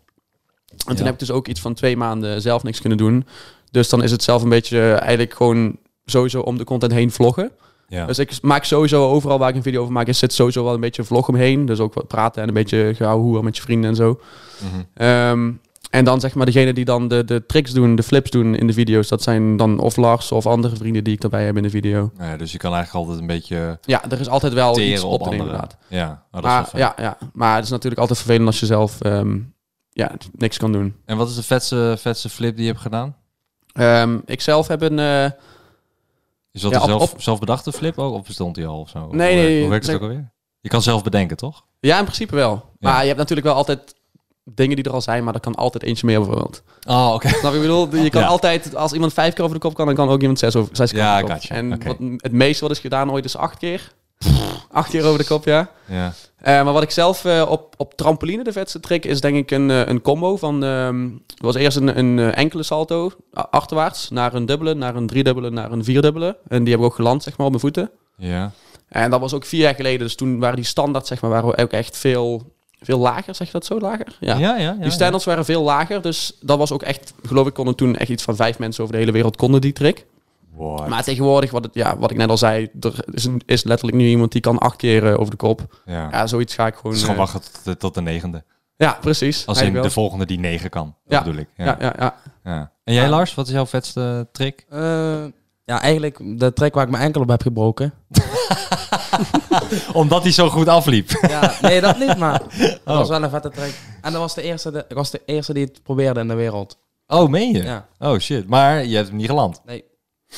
[0.87, 3.27] En toen heb ik dus ook iets van twee maanden zelf niks kunnen doen.
[3.71, 7.11] Dus dan is het zelf een beetje eh, eigenlijk gewoon sowieso om de content heen
[7.11, 7.51] vloggen.
[7.89, 8.07] ja.
[8.07, 10.75] Dus ik maak sowieso overal waar ik een video over maak, is zit sowieso wel
[10.75, 11.67] een beetje vlog omheen.
[11.67, 14.21] Dus ook wat praten en een beetje gauw hoer met je vrienden en zo.
[14.59, 14.83] Mhm.
[14.95, 15.53] Ehm,
[15.95, 18.67] en dan zeg maar degene die dan de, de tricks doen, de flips doen in
[18.67, 21.63] de video's, dat zijn dan of Lars of andere vrienden die ik daarbij heb in
[21.63, 22.11] de video.
[22.19, 25.13] Ja, dus je kan eigenlijk altijd een beetje Ja, er is altijd wel iets op
[25.13, 25.69] op te nemen anderen.
[25.71, 25.77] inderdaad.
[25.89, 26.83] Ja, oh, dat is wel Maar, fijn.
[26.83, 29.39] ja, ja, maar het is natuurlijk altijd vervelend als je zelf ehm,
[29.91, 30.95] ja, niks kan doen.
[31.05, 33.17] En wat is de vetste, vetste flip die je hebt gedaan?
[33.73, 34.99] Ehm, ik zelf heb een...
[34.99, 35.25] eh,
[36.53, 38.15] Is dat Ja, een op- zelf, op- zelfbedachte flip ook?
[38.15, 39.09] Of bestond die al of zo?
[39.11, 40.33] Nee, nee, Hoe werkt het ook alweer?
[40.61, 41.65] Je kan zelf bedenken, toch?
[41.81, 42.65] ja, in principe wel.
[42.79, 43.95] Maar je hebt natuurlijk wel altijd
[44.45, 46.63] dingen die er al zijn, maar er kan altijd eentje meer bijvoorbeeld.
[46.89, 47.29] Oh, oké.
[47.29, 48.03] Snap je wat ik bedoel?
[48.03, 48.27] Je kan Ja.
[48.29, 50.77] altijd, als iemand vijf keer over de kop kan, dan kan ook iemand zes, over,
[50.77, 51.41] zes keer Ja, over de kop.
[51.41, 51.55] gotcha.
[51.55, 51.87] En Oké.
[51.87, 53.93] wat, het meeste wat is gedaan ooit is acht keer.
[54.71, 55.71] acht keer over de kop, ja.
[55.87, 56.13] Ja.
[56.37, 59.51] Eh, maar wat ik zelf eh, op, op trampoline de vetste trick is denk ik
[59.51, 60.65] een, eh, een combo van...
[60.65, 65.51] ehm het was eerst een, een enkele salto achterwaarts naar een dubbele, naar een driedubbele,
[65.51, 66.37] naar een vierdubbele.
[66.49, 67.91] En die heb ik ook geland zeg maar op mijn voeten.
[68.17, 68.51] Ja.
[68.89, 69.99] En dat was ook vier jaar geleden.
[69.99, 72.53] Dus toen waren die standaard zeg maar waren we ook echt veel,
[72.85, 73.35] veel lager.
[73.35, 74.17] Zeg je dat zo lager?
[74.21, 74.73] Ja, ja, ja.
[74.73, 76.03] Die standards waren veel lager.
[76.03, 78.95] Dus dat was ook echt, geloof ik, konden toen echt iets van vijf mensen over
[78.95, 80.07] de hele wereld konden die trick.
[80.57, 80.89] What?
[80.89, 83.99] Maar tegenwoordig, wat, het, ja, wat ik net al zei, er is, een- is letterlijk
[83.99, 85.81] nu iemand die kan acht keer eh, over de kop.
[85.87, 86.09] ja.
[86.11, 86.97] Ja, zoiets ga ik gewoon...
[86.97, 88.45] Gewoon eh, wachten tot, de- tot de negende.
[88.77, 89.47] ja, precies.
[89.47, 90.95] Als in de volgende die negen kan.
[91.07, 91.23] Ja.
[91.23, 91.49] bedoel ik.
[91.57, 91.65] Ja.
[91.65, 92.15] Ja, ja, ja.
[92.45, 92.71] Ja.
[92.85, 94.67] En jij, Lars, wat is jouw vetste trick?
[94.69, 94.81] Eh,
[95.65, 97.93] ja, eigenlijk de trek waar ik mijn enkel op heb gebroken.
[99.93, 101.11] Omdat hij zo goed afliep.
[101.29, 102.97] Ja, nee, dat niet, maar dat Oh.
[102.97, 103.75] was wel een vette trek.
[104.03, 106.35] En dat was de eerste, de, ik was de eerste die het probeerde in de
[106.35, 106.79] wereld.
[107.07, 107.63] Oh, meen je?
[107.63, 108.49] Ja, Oh, shit.
[108.49, 109.61] Maar je hebt hem niet geland.
[109.65, 109.85] nee.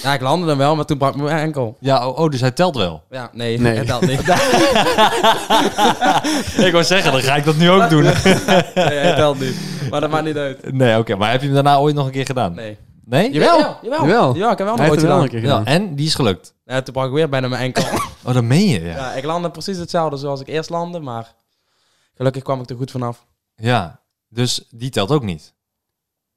[0.02, 1.76] Ja, ik landde hem wel, maar toen brak ik mijn enkel.
[1.80, 3.02] Ja, oh, oh, dus hij telt wel.
[3.10, 3.84] Ja, nee, Nee.
[3.84, 4.20] dat niet.
[6.66, 8.02] ik wou zeggen, dan ga ik dat nu ook doen.
[8.02, 8.12] nee,
[8.74, 9.54] hij telt niet.
[9.90, 10.72] Maar dat maakt niet uit.
[10.72, 11.16] nee, oké.
[11.16, 12.54] Maar heb je hem daarna ooit nog een keer gedaan?
[12.54, 12.76] Nee.
[13.08, 13.32] Nee?
[13.32, 13.58] Jawel.
[13.58, 14.06] Ja, jawel.
[14.06, 14.34] Jawel.
[14.34, 15.22] Ja, ik heb wel nog ooit gedaan.
[15.22, 15.66] een keer Ja, gedaan.
[15.66, 16.54] en die is gelukt.
[16.64, 17.84] Ja, toen brak ik weer bijna mijn enkel.
[18.26, 18.96] Oh, dat meen je, ja.
[18.96, 21.34] ja, ik landde precies hetzelfde zoals ik eerst landde, maar
[22.14, 23.26] gelukkig kwam ik er goed vanaf.
[23.54, 25.54] Ja, dus die telt ook niet.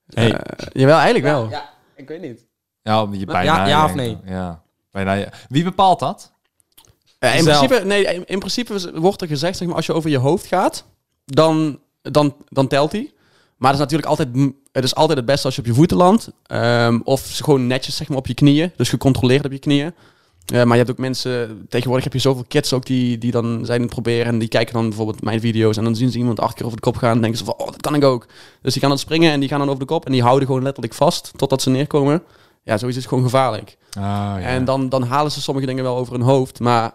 [0.06, 0.34] Hey.
[0.34, 1.50] Eh, jawel, eigenlijk wel.
[1.50, 2.46] Ja, ik weet niet.
[2.82, 3.56] Ja, je bijna.
[3.58, 4.18] ja, ja of nee?
[4.26, 5.14] Ja, bijna.
[5.14, 5.30] ja.
[5.48, 6.32] Wie bepaalt dat?
[7.20, 7.58] Eh, in, Zelf.
[7.58, 10.46] principe, nee, in, in principe wordt er gezegd, zeg maar, als je over je hoofd
[10.46, 10.86] gaat,
[11.26, 13.12] dan, dan, dan telt hij.
[13.58, 15.98] Maar het is natuurlijk altijd, het is altijd het beste als je op je voeten
[15.98, 16.32] landt.
[16.46, 18.72] Ehm, of gewoon netjes zeg maar, op je knieën.
[18.76, 19.94] Dus gecontroleerd op je knieën.
[20.46, 23.66] Eh, maar je hebt ook mensen, tegenwoordig heb je zoveel kids ook die, die dan
[23.66, 24.26] zijn het proberen.
[24.26, 25.78] En die kijken dan bijvoorbeeld mijn video's.
[25.78, 27.16] En dan zien ze iemand acht keer over de kop gaan.
[27.16, 28.26] En denken ze van, oh, dat kan ik ook.
[28.62, 30.06] Dus die gaan dan springen en die gaan dan over de kop.
[30.06, 32.24] En die houden gewoon letterlijk vast totdat ze neerkomen.
[32.64, 33.78] Ja, zoiets is gewoon gevaarlijk.
[33.90, 34.40] Ah, ja.
[34.40, 36.60] En dan, dan halen ze sommige dingen wel over hun hoofd.
[36.60, 36.92] Maar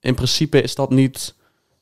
[0.00, 1.34] in principe is dat niet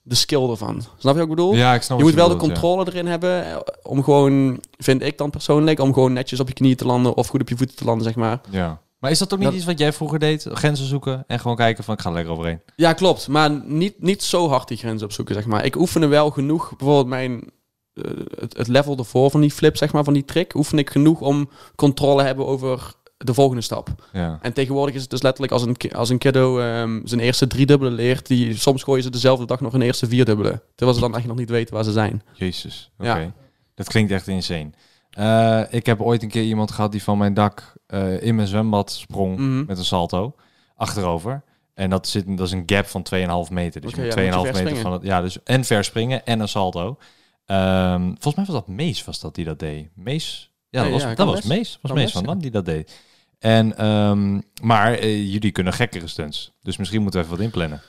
[0.08, 0.80] de skill ervan.
[0.80, 1.54] Snap je wat ik bedoel?
[1.54, 2.40] Ja, ik snap je moet wel de ja.
[2.40, 6.54] controle erin hebben eh, om gewoon, vind ik dan persoonlijk, om gewoon netjes op je
[6.54, 8.40] knieën te landen of goed op je voeten te landen, zeg maar.
[8.50, 8.80] Ja.
[8.98, 10.46] Maar is dat ook niet Dat- iets wat jij vroeger deed?
[10.52, 12.60] Grenzen zoeken en gewoon kijken van ik ga er lekker overheen.
[12.76, 13.28] Ja, klopt.
[13.28, 15.64] Maar niet, niet zo hard die grens opzoeken, zeg maar.
[15.64, 17.50] Ik oefende wel genoeg, bijvoorbeeld mijn,
[17.94, 20.90] eh, het, het level ervoor van die flip, zeg maar, van die trick, oefen ik
[20.90, 23.88] genoeg om controle hebben over de volgende stap.
[24.12, 24.38] Ja.
[24.42, 27.90] En tegenwoordig is het dus letterlijk als een, als een kiddo ehm, zijn eerste driedubbele
[27.90, 30.62] leert, die, soms gooien ze dezelfde dag nog een eerste vierdubbele.
[30.74, 32.22] Terwijl ze dan echt nog niet weten waar ze zijn.
[32.34, 32.90] Jezus.
[32.98, 33.16] Oké.
[33.18, 33.32] Ja.
[33.74, 34.70] Dat klinkt echt insane.
[35.10, 38.48] Eh, ik heb ooit een keer iemand gehad die van mijn dak eh, in mijn
[38.48, 39.64] zwembad sprong Mhm.
[39.64, 40.34] met een salto
[40.76, 41.42] achterover.
[41.74, 43.80] En dat, zit, dat is een gap van 2,5 meter.
[43.80, 45.02] Dus Oké, je moet ja, 2,5 dan moet je meter van het...
[45.02, 46.98] Ja, dus en verspringen en een salto.
[47.46, 49.88] Ehm, volgens mij was dat Mees was dat die dat deed.
[49.94, 50.52] Mees?
[50.70, 51.42] Ja, dat Nee, was, ja, dat was.
[51.42, 51.78] Mees.
[51.82, 52.24] was Mees van.
[52.24, 53.00] Dam die dat deed.
[53.38, 56.52] En, ehm, maar eh, jullie kunnen gekkere stunts.
[56.62, 57.82] Dus misschien moeten we even wat inplannen.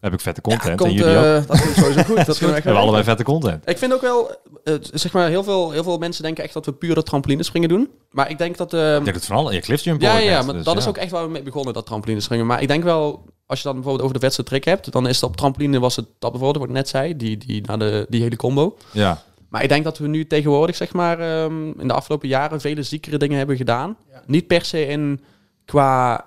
[0.00, 1.24] Dan heb ik vette content komt, en jullie ook.
[1.24, 2.16] eh, dat komt sowieso goed.
[2.26, 3.68] Dat We kunnen we echt hebben allebei vette content.
[3.68, 6.66] Ik vind ook wel, eh, zeg maar, heel veel, heel veel mensen denken echt dat
[6.66, 7.90] we dat trampolinespringen doen.
[8.10, 8.74] Maar ik denk dat...
[8.74, 9.52] eh, Ik denk het van alle.
[9.52, 10.80] Je cliffjump ja, ja, net, maar dus dat ja.
[10.80, 12.46] is ook echt waar we mee begonnen, dat trampolinespringen.
[12.46, 15.14] Maar ik denk wel, als je dan bijvoorbeeld over de vetste trick hebt, dan is
[15.14, 18.06] het op trampoline was het dat bijvoorbeeld, wat ik net zei, die, die, naar de,
[18.08, 18.76] die hele combo.
[18.92, 22.60] Ja, Maar ik denk dat we nu tegenwoordig, zeg maar, ehm, in de afgelopen jaren
[22.60, 23.96] vele ziekere dingen hebben gedaan.
[24.26, 25.20] Niet per se in
[25.64, 26.24] qua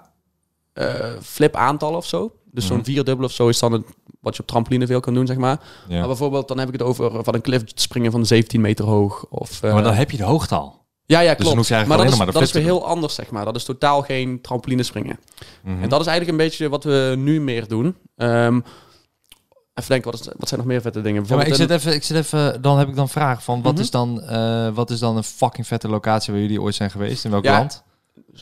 [0.73, 2.31] eh, flip aantallen of zo.
[2.51, 2.73] Dus Mhm.
[2.73, 3.83] zo'n vierdubbel of zo is dan het,
[4.21, 5.59] wat je op trampoline veel kan doen, zeg maar.
[5.87, 5.97] ja.
[5.97, 9.25] Maar bijvoorbeeld, dan heb ik het over van een cliff springen van 17 meter hoog.
[9.29, 10.81] Of, eh, maar dan heb je de hoogte al.
[11.05, 11.69] ja, ja, dan klopt.
[11.69, 13.45] maar dat is, maar dat weer heel anders, zeg maar.
[13.45, 15.19] Dat is totaal geen trampoline springen.
[15.63, 15.81] Mhm.
[15.83, 17.95] En dat is eigenlijk een beetje wat we nu meer doen.
[18.15, 18.59] Ehm,
[19.73, 21.23] even denken, wat, is, wat zijn nog meer vette dingen?
[21.27, 23.61] Ja, maar ik zit even, ik zit even, dan heb ik dan een vraag van,
[23.61, 23.81] wat, Mhm.
[23.81, 27.25] is dan, eh, wat is dan een fucking vette locatie waar jullie ooit zijn geweest?
[27.25, 27.57] In welk Ja.
[27.57, 27.83] land?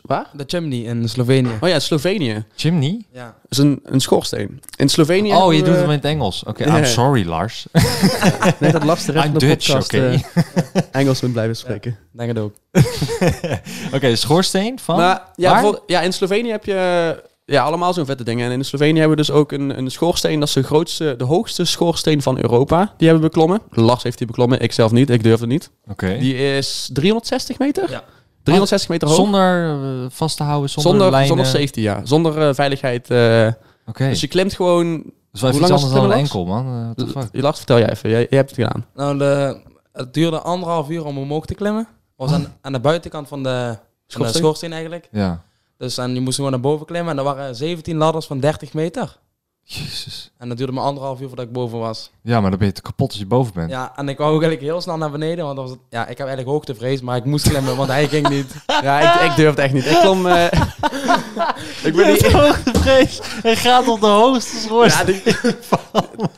[0.02, 0.28] Waar?
[0.34, 1.58] De chimney in Slovenië.
[1.62, 2.44] Oh ja, Slovenië.
[2.56, 3.06] Chimney?
[3.12, 3.24] Ja.
[3.26, 4.62] Dat is een, een schoorsteen.
[4.78, 6.44] In Slovenië Oh, je doet hem in het Engels.
[6.44, 6.78] Oké, Ja.
[6.78, 7.65] I'm sorry, Lars.
[8.60, 9.98] Nee, dat lastig I'm Dutch, oké.
[10.12, 11.98] eh, Engels moet blijven spreken.
[12.12, 12.54] Denk het ook.
[13.96, 14.96] Oké, schoorsteen van?
[14.98, 18.45] Maar ja, ja, in Slovenië heb je ja, allemaal zo'n vette dingen.
[18.45, 20.39] En in Slovenië hebben we dus ook een, een schoorsteen.
[20.39, 22.93] Dat is de grootste, de hoogste schoorsteen van Europa.
[22.97, 23.61] Die hebben we beklommen.
[23.69, 25.09] Lars heeft die beklommen, ik zelf niet.
[25.09, 25.71] Ik durf het niet.
[25.87, 26.17] Oké.
[26.17, 27.89] Die is 360 meter?
[27.89, 28.03] Ja.
[28.43, 29.17] 360 meter hoog.
[29.17, 31.27] Zonder eh, vast te houden, zonder, zonder, lijnen?
[31.27, 32.01] zonder safety, ja.
[32.03, 33.09] Zonder eh, veiligheid.
[33.09, 33.47] eh,
[33.85, 34.07] Oké.
[34.07, 34.87] Dus je klimt gewoon...
[34.87, 36.93] Wel Hoe lang iets was anders het dan een enkel, man.
[37.07, 37.41] Fuck?
[37.41, 38.09] Lars, vertel jij even.
[38.09, 38.85] Jij, jij hebt het gedaan.
[38.95, 39.61] Nou, de,
[39.93, 41.87] het duurde anderhalf uur om omhoog te klimmen.
[42.15, 44.41] was aan, aan de buitenkant van de van de Schoorsteen?
[44.41, 45.07] schoorsteen eigenlijk.
[45.11, 45.43] Ja.
[45.82, 47.12] Dus en je moest gewoon naar boven klimmen.
[47.12, 49.17] En er waren 17 ladders van 30 meter.
[49.63, 50.32] Jezus.
[50.38, 52.12] En dat duurde maar anderhalf uur voordat ik boven was.
[52.22, 53.70] Ja, maar dan ben je te kapot als je boven bent.
[53.70, 55.46] Ja, en ik wou ook eigenlijk heel snel naar beneden.
[55.46, 58.08] Want dat was het, ja, ik heb eigenlijk hoogtevrees, maar ik moest klimmen, want hij
[58.08, 58.54] ging niet.
[58.82, 59.86] Ja, ik, ik durf het echt niet.
[59.86, 60.26] Ik klom...
[60.28, 60.44] eh,
[61.88, 62.32] ik ben niet...
[62.32, 63.20] hoogtevrees.
[63.44, 65.22] Hij gaat op de hoogste schoorsteen.
[65.26, 65.56] Ja, die,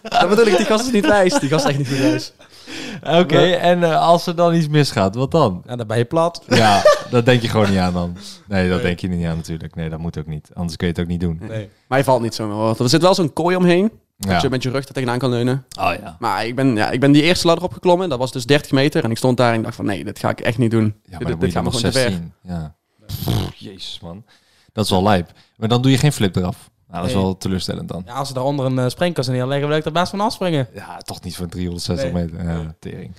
[0.01, 1.39] dat bedoel ik, die gast is niet wijs.
[1.39, 2.33] Die gast is echt niet wijs.
[3.03, 5.63] Oké, en eh, als er dan iets misgaat, wat dan?
[5.65, 6.43] Ja, dan ben je plat.
[6.47, 6.81] Ja,
[7.13, 8.17] dat denk je gewoon niet aan dan.
[8.47, 8.85] Nee, dat Nee.
[8.85, 9.75] denk je niet aan natuurlijk.
[9.75, 10.49] Nee, dat moet ook niet.
[10.53, 11.39] Anders kun je het ook niet doen.
[11.47, 11.69] Nee.
[11.87, 12.79] Maar je valt niet hoor.
[12.79, 13.91] Er zit wel zo'n kooi omheen.
[14.17, 14.31] Ja.
[14.33, 15.65] Dat je met je rug er tegenaan kan leunen.
[15.79, 16.15] Oh ja.
[16.19, 18.09] Maar ik ben, ja, ik ben die eerste ladder opgeklommen.
[18.09, 19.03] Dat was dus 30 meter.
[19.03, 20.83] En ik stond daar en ik dacht van nee, dit ga ik echt niet doen.
[21.03, 22.09] Ja, maar dit dan dit moet je gaat me nog gewoon te ver.
[22.09, 22.33] 16.
[22.41, 22.75] Ja.
[23.05, 24.23] Pff, jezus man.
[24.73, 25.31] Dat is wel lijp.
[25.57, 26.69] Maar dan doe je geen flip eraf.
[26.87, 27.23] Nou, dat is Nee.
[27.23, 28.03] wel teleurstellend dan.
[28.05, 30.67] Ja, als ze daaronder een uh, springkast neerleggen, wil ik er best van afspringen.
[30.73, 32.23] Ja, toch niet voor 360 Nee.
[32.25, 32.43] meter.
[32.43, 33.11] Ja, tering.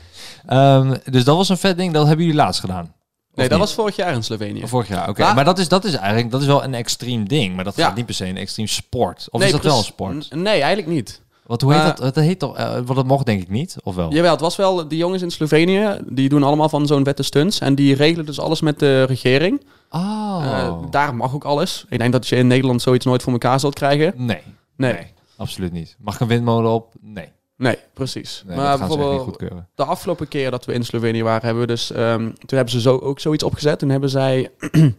[0.46, 1.92] Ehm, dus dat was een vet ding.
[1.92, 2.94] Dat hebben jullie laatst gedaan.
[3.34, 3.66] Nee, dat niet?
[3.66, 4.62] was vorig jaar in Slovenië.
[4.62, 5.34] Of vorig jaar, oké.
[5.34, 7.54] Maar dat is, dat is eigenlijk dat is wel een extreem ding.
[7.54, 7.86] Maar dat Ja.
[7.86, 9.26] gaat niet per se een extreem sport.
[9.30, 10.34] Of nee, is dat wel een sport?
[10.34, 11.22] N- Nee, eigenlijk niet.
[11.46, 12.14] Want hoe heet Maar- dat?
[12.14, 12.56] Dat heet toch...
[12.56, 14.12] eh, want dat mocht denk ik niet, of wel?
[14.12, 14.88] Jawel, het was wel...
[14.88, 17.58] Die jongens in Slovenië, die doen allemaal van zo'n wette stunts.
[17.58, 19.62] En die regelen dus alles met de regering.
[19.90, 20.40] Oh.
[20.44, 21.84] Eh, daar mag ook alles.
[21.88, 24.12] Ik denk dat je in Nederland zoiets nooit voor elkaar zult krijgen.
[24.16, 24.40] nee.
[24.76, 24.96] Nee.
[25.36, 25.96] absoluut niet.
[25.98, 26.92] Mag ik een windmolen op?
[27.00, 27.28] Nee.
[27.56, 28.42] Nee, precies.
[28.46, 29.68] nee maar dat gaan ze echt niet bijvoorbeeld goedkeuren.
[29.74, 32.80] de afgelopen keer dat we in Slovenië waren, hebben we dus, ehm, toen hebben ze
[32.80, 33.78] zo, ook zoiets opgezet.
[33.78, 34.50] Toen hebben zij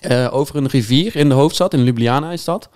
[0.00, 2.68] eh, over een rivier in de hoofdstad, in Ljubljana is dat,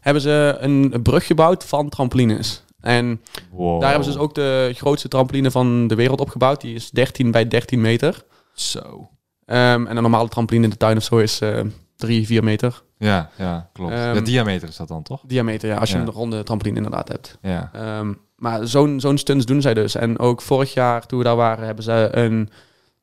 [0.00, 2.62] hebben ze een brug gebouwd van trampolines.
[2.80, 3.80] En Wow.
[3.80, 6.60] daar hebben ze dus ook de grootste trampoline van de wereld opgebouwd.
[6.60, 8.22] Die is 13 bij 13 meter.
[8.54, 9.08] Zo.
[9.44, 11.60] Ehm, en een normale trampoline in de tuin of zo is eh
[11.96, 13.92] 3, 4 meter Ja, ja, klopt.
[13.92, 15.20] Ehm, de diameter is dat dan, toch?
[15.26, 15.68] diameter.
[15.68, 16.02] Ja, als je Ja.
[16.02, 17.38] een ronde trampoline inderdaad hebt.
[17.42, 17.70] Ja.
[17.72, 19.94] Ehm, maar zo'n zo'n stunts doen zij dus.
[19.94, 22.48] En ook vorig jaar, toen we daar waren, hebben ze een,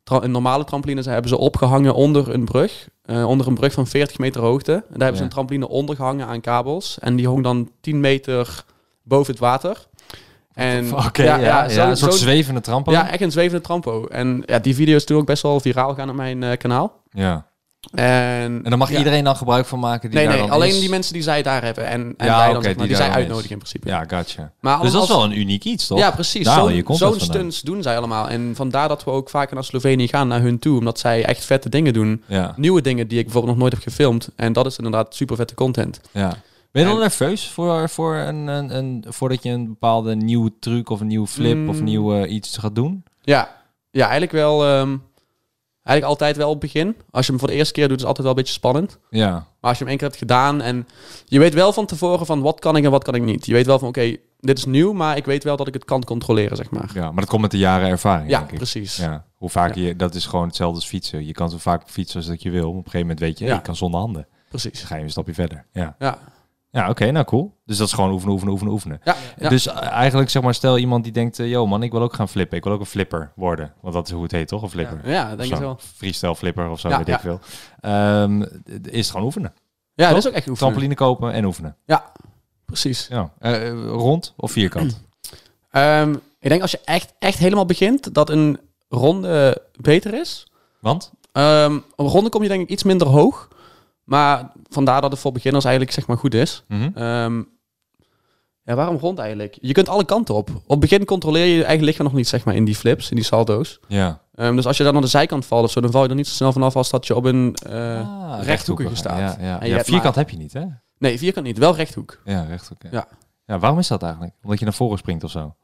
[0.04, 2.88] een normale trampoline ze hebben ze opgehangen onder een brug.
[3.02, 4.72] eh, onder een brug van 40 meter hoogte.
[4.72, 5.16] En daar hebben Ja.
[5.18, 6.98] ze een trampoline ondergehangen aan kabels.
[7.00, 8.64] En die hong dan 10 meter
[9.04, 9.88] boven het water.
[10.54, 12.92] En ja, ja, zo- een soort zwevende trampo.
[12.92, 14.06] ja, echt een zwevende trampo.
[14.08, 17.02] En ja, die video is toen ook best wel viraal gaan op mijn eh, kanaal.
[17.10, 17.46] ja.
[17.94, 18.04] En,
[18.64, 18.98] En dan mag ja.
[18.98, 20.80] iedereen dan gebruik van maken die Nee, daar nee, dan alleen is?
[20.80, 21.86] die mensen die zij daar hebben.
[21.88, 23.88] En, en Ja, wij dan, oké, zeg maar, die zij uitnodigen in principe.
[23.88, 24.52] Ja, gotcha.
[24.60, 25.98] Maar dus dat is wel een uniek iets, toch?
[25.98, 26.50] Ja, precies.
[26.88, 28.30] Zo'n stunts doen zij allemaal.
[28.30, 30.78] En vandaar dat we ook vaker naar Slovenië gaan, naar hun toe.
[30.80, 32.24] Omdat zij echt vette dingen doen.
[32.28, 34.30] Ja, Nieuwe dingen die ik bijvoorbeeld nog nooit heb gefilmd.
[34.36, 36.00] En dat is inderdaad super vette content.
[36.12, 36.34] ja.
[36.72, 40.90] Ben je dan nerveus voor, voor een, een, een, voordat je een bepaalde nieuwe truc
[40.90, 41.84] of een nieuwe flip of Mm.
[41.84, 43.04] nieuw eh, iets gaat doen?
[43.22, 43.50] Ja,
[43.92, 44.66] ja eigenlijk wel...
[44.66, 44.98] ehm,
[45.86, 46.96] eigenlijk altijd wel op het begin.
[47.12, 48.98] Als je hem voor de eerste keer doet, is het altijd wel een beetje spannend.
[49.10, 50.88] Ja, Maar als je hem één keer hebt gedaan en
[51.26, 53.46] je weet wel van tevoren van wat kan ik en wat kan ik niet.
[53.46, 55.86] Je weet wel van oké, dit is nieuw, maar ik weet wel dat ik het
[55.86, 56.90] kan controleren, zeg maar.
[56.94, 58.58] ja, maar dat komt met de jaren ervaring, Ja, denk ik.
[58.58, 58.96] precies.
[58.98, 61.26] Ja, hoe vaak je, dat is gewoon hetzelfde als fietsen.
[61.26, 62.68] Je kan zo vaak fietsen als dat je wil.
[62.70, 63.60] Op een gegeven moment weet je, hey, Ja.
[63.60, 64.28] je kan zonder handen.
[64.50, 64.84] Precies.
[64.84, 65.66] Ga je een stapje verder.
[65.72, 66.18] Ja, Ja.
[66.82, 67.56] Ja oké, nou cool.
[67.66, 69.02] Dus dat is gewoon oefenen, oefenen, oefenen, oefenen.
[69.04, 69.50] Ja, ja.
[69.50, 72.30] Dus eigenlijk zeg maar, stel iemand die denkt, eh, yo man, ik wil ook gaan
[72.30, 72.58] flippen.
[72.58, 73.74] Ik wil ook een flipper worden.
[73.82, 74.62] Want dat is hoe het heet, toch?
[74.62, 75.10] Een flipper.
[75.10, 75.80] ja, denk ik wel.
[75.96, 77.16] Freestyle flipper of zo, Ja, weet ja.
[77.16, 77.40] ik veel.
[78.82, 79.54] D- is het gewoon oefenen.
[79.94, 80.58] Ja, dat is ook echt oefenen.
[80.58, 81.76] Trampoline kopen en oefenen.
[81.86, 82.12] Ja,
[82.66, 83.08] precies.
[83.10, 83.32] Ja.
[83.40, 85.02] Eh, rond of vierkant?
[85.72, 88.60] Ehm, ik denk als je echt, echt helemaal begint, dat een
[88.90, 90.48] ronde beter is.
[90.80, 91.12] Want?
[91.32, 93.48] Ehm, op een ronde kom je denk ik iets minder hoog.
[94.06, 96.64] Maar vandaar dat het voor beginners eigenlijk zeg maar goed is.
[96.68, 96.90] Mhm.
[96.96, 97.42] Ehm,
[98.64, 99.58] ja, waarom rond eigenlijk?
[99.62, 100.50] Je kunt alle kanten op.
[100.50, 103.10] Op het begin controleer je je eigen lichaam nog niet zeg maar in die flips,
[103.10, 103.80] in die salto's.
[103.88, 104.22] Ja.
[104.36, 106.16] Ehm, dus als je dan naar de zijkant valt of zo, dan val je er
[106.16, 109.20] niet zo snel vanaf als dat je op een Ah, rechthoekige staat.
[109.20, 109.54] Ja, ja.
[109.60, 110.64] En je ja hebt vierkant maar- heb je niet, hè?
[110.98, 111.58] Nee, vierkant niet.
[111.58, 112.22] Wel rechthoek.
[112.26, 112.82] Ja, rechthoek.
[112.82, 112.90] Ja.
[112.92, 113.08] Ja.
[113.46, 113.60] ja.
[113.60, 114.34] waarom is dat eigenlijk?
[114.44, 115.56] Omdat je naar voren springt of zo?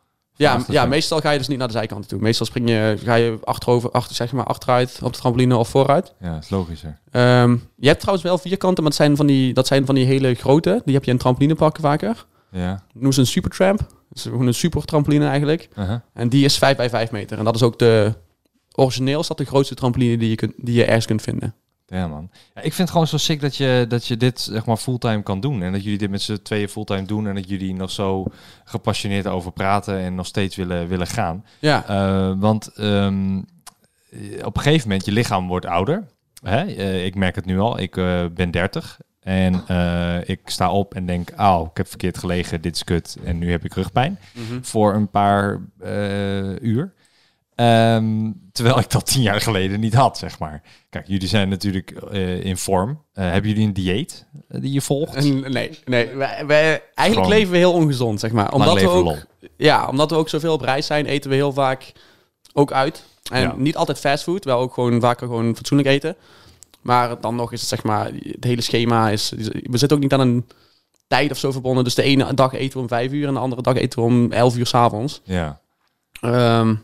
[0.41, 2.19] Ja, ja, meestal ga je dus niet naar de zijkant toe.
[2.19, 6.13] Meestal spring je, ga je achterover, achter, zeg maar, achteruit op de trampoline of vooruit.
[6.19, 6.99] Ja, dat is logischer.
[7.11, 10.05] Ehm, je hebt trouwens wel vierkanten, maar het zijn van die, dat zijn van die
[10.05, 10.81] hele grote.
[10.85, 12.25] Die heb je in trampolineparken vaker.
[12.51, 12.83] Ja.
[12.93, 13.79] Noem ze een supertramp.
[13.79, 15.69] Dat is een super trampoline eigenlijk.
[15.77, 15.99] Uh-huh.
[16.13, 17.37] En die is 5 bij 5 meter.
[17.37, 18.13] En dat is ook de...
[18.75, 21.55] Origineel is dat de grootste trampoline die je, kunt, die je ergens kunt vinden.
[21.91, 22.29] Ja, man.
[22.33, 25.23] Ja, ik vind het gewoon zo sick dat je, dat je dit zeg maar fulltime
[25.23, 25.61] kan doen.
[25.63, 27.27] En dat jullie dit met z'n tweeën fulltime doen.
[27.27, 28.25] En dat jullie nog zo
[28.63, 31.45] gepassioneerd over praten en nog steeds willen, willen gaan.
[31.59, 33.37] Ja, Eh, want ehm,
[34.43, 36.07] op een gegeven moment, je lichaam wordt ouder.
[36.43, 36.65] Hè?
[36.75, 37.79] Eh, ik merk het nu al.
[37.79, 38.99] Ik eh, ben 30.
[39.21, 39.53] En
[40.25, 43.17] ik sta op en denk, oh, ik heb verkeerd gelegen, dit is kut.
[43.23, 44.19] En nu heb ik rugpijn.
[44.61, 45.59] Voor een paar
[46.61, 46.93] uur.
[47.61, 50.61] Ehm, terwijl ik dat tien jaar geleden niet had, zeg maar.
[50.89, 53.01] Kijk, jullie zijn natuurlijk eh, in vorm.
[53.13, 55.15] Eh, hebben jullie een dieet eh, die je volgt?
[55.23, 56.09] Nee, nee.
[56.15, 58.51] Wij, wij- eigenlijk Gewoon- leven we heel ongezond, zeg maar.
[58.53, 59.25] Omdat we, ook,
[59.57, 61.91] ja, omdat we ook zoveel op reis zijn, eten we heel vaak
[62.53, 63.03] ook uit.
[63.31, 63.53] En Ja.
[63.57, 66.15] niet altijd fastfood, wel ook gewoon vaker gewoon fatsoenlijk eten.
[66.81, 69.29] Maar dan nog is het zeg maar, het hele schema is...
[69.63, 70.47] We zitten ook niet aan een
[71.07, 71.83] tijd of zo verbonden.
[71.83, 74.05] Dus de ene dag eten we om vijf uur en de andere dag eten we
[74.05, 75.21] om elf uur s'avonds.
[75.23, 75.59] Ja.
[76.21, 76.75] Ehm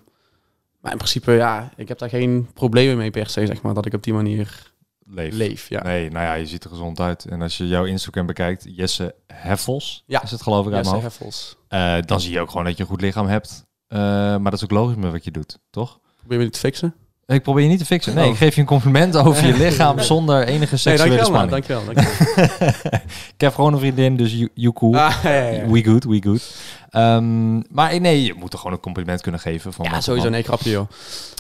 [0.88, 3.86] maar in principe, ja, ik heb daar geen problemen mee per se, zeg maar, dat
[3.86, 4.72] ik op die manier
[5.10, 5.34] Leef.
[5.34, 5.70] leef.
[5.70, 5.84] Ja.
[5.84, 7.26] Nee, nou ja, je ziet er gezond uit.
[7.26, 10.24] En als je jouw Instagram bekijkt, Jesse Heffels, Ja.
[10.24, 10.96] is het geloof ik Jesse.
[10.98, 11.56] Heffels.
[11.68, 13.66] Eh, dan zie je ook gewoon dat je een goed lichaam hebt.
[13.88, 16.00] Eh, maar dat is ook logisch met wat je doet, toch?
[16.20, 16.96] Probeer je dit te fixen?
[17.26, 18.16] Ik probeer je niet te fixen.
[18.16, 18.32] Nee, Oh.
[18.32, 21.48] ik geef je een compliment over je lichaam zonder enige Nee, seksuele dankjewel, man.
[21.50, 21.66] spanning.
[21.68, 21.94] Dankjewel.
[21.94, 23.02] dankjewel.
[23.36, 24.96] ik heb gewoon een vriendin, dus you, you cool.
[24.98, 25.68] Ah, ja, ja, ja.
[25.68, 26.56] We good, we good.
[26.90, 29.74] Ehm, maar nee, je moet er gewoon een compliment kunnen geven.
[29.74, 30.24] Van Ja, sowieso.
[30.24, 30.32] man.
[30.32, 30.88] Nee, grapje, joh.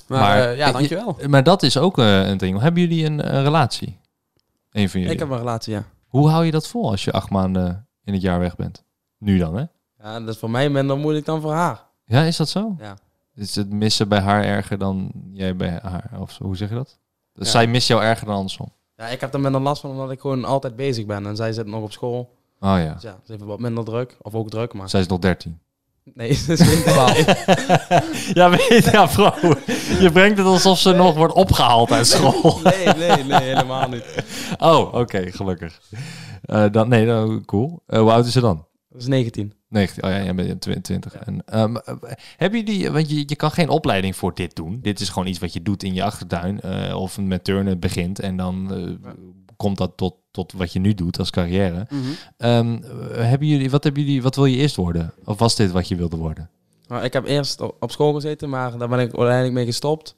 [0.08, 1.18] Maar, Maar- eh, ja, dankjewel.
[1.28, 2.60] Maar dat is ook eh, een ding.
[2.60, 3.98] Hebben jullie een, een relatie?
[4.72, 5.14] Een van jullie?
[5.16, 5.84] Ik heb een relatie, ja.
[6.08, 8.84] Hoe hou je dat vol als je acht maanden in het jaar weg bent?
[9.18, 9.64] Nu dan, hè?
[10.04, 11.84] Ja, dat is voor mij minder moeilijk dan voor haar.
[12.06, 12.76] Ja, is dat zo?
[12.80, 12.98] Ja.
[13.36, 16.10] Is het missen bij haar erger dan jij bij haar?
[16.20, 16.98] Of zo, hoe zeg je dat?
[17.34, 17.52] Dus Ja.
[17.52, 18.72] zij mist jou erger dan andersom.
[18.95, 21.26] Ja, ik heb er minder last van omdat ik gewoon altijd bezig ben.
[21.26, 22.37] En zij zit nog op school.
[22.60, 22.93] Oh ja.
[22.93, 24.18] Dus ja, ze heeft wat minder druk.
[24.22, 24.89] Of ook druk, maar...
[24.89, 25.60] Zij is nog 13.
[26.14, 27.26] Nee, ze is geen 12.
[28.39, 29.34] ja, weet je, ja, bro.
[29.99, 32.60] Je brengt het alsof ze nog wordt opgehaald uit school.
[32.64, 34.24] Nee, nee, nee, helemaal niet.
[34.58, 35.82] Oh, oké, gelukkig.
[36.41, 37.84] Eh, dan, nee, dan, cool.
[37.86, 38.66] Eh, hoe oud is ze dan?
[38.89, 39.53] Dat is 19.
[39.70, 40.03] 19.
[40.03, 41.14] Oh ja, jij bent 22.
[41.16, 41.95] En, ehm, eh,
[42.38, 44.80] heb je die, want je, je kan geen opleiding voor dit doen.
[44.82, 46.62] Dit is gewoon iets wat je doet in je achtertuin.
[46.62, 48.72] eh, of met turnen begint en dan
[49.55, 51.88] komt dat tot, tot wat je nu doet als carrière.
[52.38, 55.14] Ehm, eh, hebben jullie, wat, hebben jullie, wat wil je eerst worden?
[55.26, 56.50] Of was dit wat je wilde worden?
[56.88, 60.16] Nou, ik heb eerst op school gezeten, maar daar ben ik uiteindelijk mee gestopt.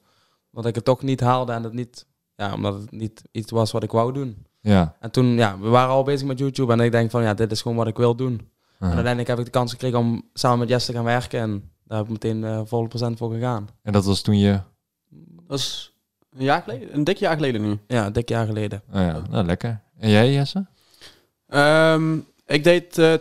[0.52, 2.06] Omdat ik het toch niet haalde en het niet...
[2.36, 4.46] Ja, omdat het niet iets was wat ik wou doen.
[4.62, 4.96] Ja.
[5.00, 6.74] En toen, ja, we waren al bezig met YouTube.
[6.74, 8.50] En ik denk van, ja, dit is gewoon wat ik wil doen.
[8.80, 11.40] En uiteindelijk heb ik de kans gekregen om samen met Jess te gaan werken.
[11.40, 13.68] En daar heb ik meteen eh volle procent voor gegaan.
[13.84, 14.60] En dat was toen je...
[15.48, 15.94] Dat is
[16.38, 17.80] een jaar geleden, een dik jaar geleden nu.
[17.88, 18.82] Ja, een dik jaar geleden.
[18.94, 19.82] Oh ja, nou lekker.
[20.00, 20.66] En jij, Jesse?
[21.47, 23.14] Ehm, ik deed, eh,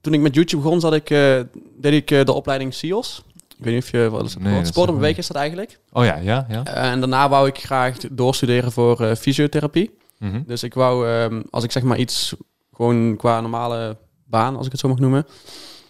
[0.00, 1.40] toen ik met YouTube begon, zat ik, eh,
[1.76, 3.22] deed ik eh, de opleiding SEALS.
[3.58, 4.10] Ik weet niet of je...
[4.10, 4.42] Wat is het?
[4.42, 5.78] Nee, sport zeg en maar beweeg is dat eigenlijk.
[5.92, 6.64] Oh ja, ja, ja.
[6.64, 9.96] En daarna wou ik graag doorstuderen voor fysiotherapie.
[10.18, 10.42] Mhm.
[10.46, 12.34] Dus ik wou, ehm, als ik zeg maar iets
[12.74, 15.26] gewoon qua normale baan, als ik het zo mag noemen,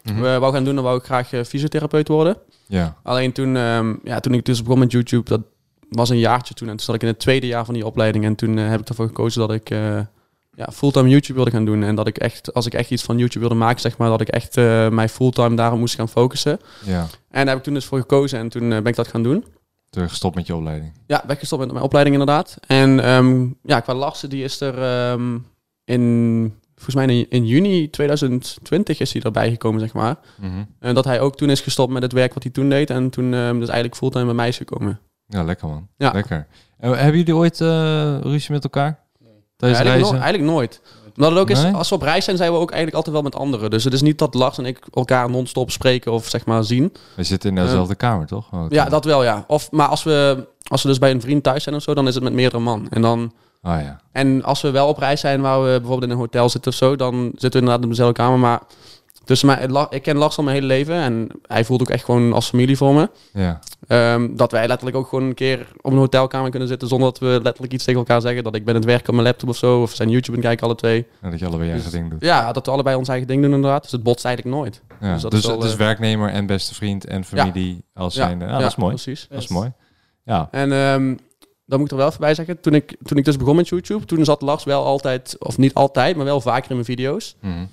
[0.03, 2.37] eh, wou gaan doen, dan wou ik graag fysiotherapeut worden.
[2.67, 5.41] Ja, Alleen toen, ehm, ja, toen ik dus begon met YouTube, dat
[5.89, 6.69] was een jaartje toen.
[6.69, 8.25] En toen zat ik in het tweede jaar van die opleiding.
[8.25, 9.71] En toen heb ik ervoor gekozen dat ik
[10.59, 11.83] ja, fulltime YouTube wilde gaan doen.
[11.83, 14.21] En dat ik echt, als ik echt iets van YouTube wilde maken, zeg maar, dat
[14.21, 16.59] ik echt eh mij fulltime daarop moest gaan focussen.
[16.85, 17.01] ja.
[17.01, 19.23] En daar heb ik toen dus voor gekozen en toen eh, ben ik dat gaan
[19.23, 19.45] doen.
[19.91, 20.93] Toen gestopt met je opleiding.
[21.07, 22.57] Ja, weggestopt met mijn opleiding inderdaad.
[22.67, 25.39] En ehm, ja, qua Larsen, die is er ehm,
[25.85, 30.17] in, volgens mij in, in juni 2020 is hij erbij gekomen, zeg maar.
[30.37, 30.65] Mhm.
[30.79, 32.91] En dat hij ook toen is gestopt met het werk wat hij toen deed.
[32.91, 35.01] En toen ehm, dus eigenlijk fulltime bij mij is gekomen.
[35.27, 35.89] Ja, lekker man.
[35.97, 36.11] Ja.
[36.13, 36.47] Lekker.
[36.79, 39.07] En hebben jullie ooit eh, ruzie met elkaar?
[39.59, 40.81] Tijdens eigenlijk, no- eigenlijk nooit.
[41.17, 43.25] Omdat het ook is, als we op reis zijn, zijn we ook eigenlijk altijd wel
[43.25, 43.71] met anderen.
[43.71, 46.93] Dus het is niet dat Lars en ik elkaar non-stop spreken of zeg maar zien.
[47.15, 48.47] We zitten in dezelfde kamer, toch?
[48.53, 49.45] Oh, Ja, dat wel, ja.
[49.47, 52.07] Of, maar als we, als we dus bij een vriend thuis zijn of zo, dan
[52.09, 52.87] is het met meerdere man.
[52.91, 53.33] En dan...
[53.63, 54.01] Ah ja.
[54.13, 56.77] En als we wel op reis zijn, waar we bijvoorbeeld in een hotel zitten of
[56.77, 58.39] zo, dan zitten we inderdaad in dezelfde kamer.
[58.39, 58.61] Maar
[59.25, 62.33] tussen mij, ik ken Lars al mijn hele leven en hij voelt ook echt gewoon
[62.33, 63.11] als familie voor me.
[63.33, 63.59] Ja.
[63.89, 67.19] Ehm, dat wij letterlijk ook gewoon een keer op een hotelkamer kunnen zitten zonder dat
[67.19, 68.43] we letterlijk iets tegen elkaar zeggen.
[68.43, 70.43] Dat ik ben aan het werken op mijn laptop of zo, of zijn YouTube en
[70.43, 71.07] kijken alle twee.
[71.21, 72.29] En dat je allebei je Dus- eigen ding doet.
[72.29, 73.83] Ja, dat we allebei ons eigen ding doen inderdaad.
[73.83, 74.83] Dus het botst eigenlijk nooit.
[75.01, 75.13] Ja.
[75.13, 78.41] dus dat Dus, is wel, dus werknemmer en beste vriend en familie als Ja, zijn.
[78.41, 78.95] Ja, dat is mooi.
[78.95, 79.27] Precies.
[79.31, 79.73] Dat is mooi.
[80.25, 80.49] Ja.
[80.51, 81.15] En ehm
[81.67, 83.69] dan moet ik er wel even bij zeggen, toen ik, toen ik dus begon met
[83.69, 87.37] YouTube, toen zat Lars wel altijd, of niet altijd, maar wel vaker in mijn video's.
[87.41, 87.65] Mhm.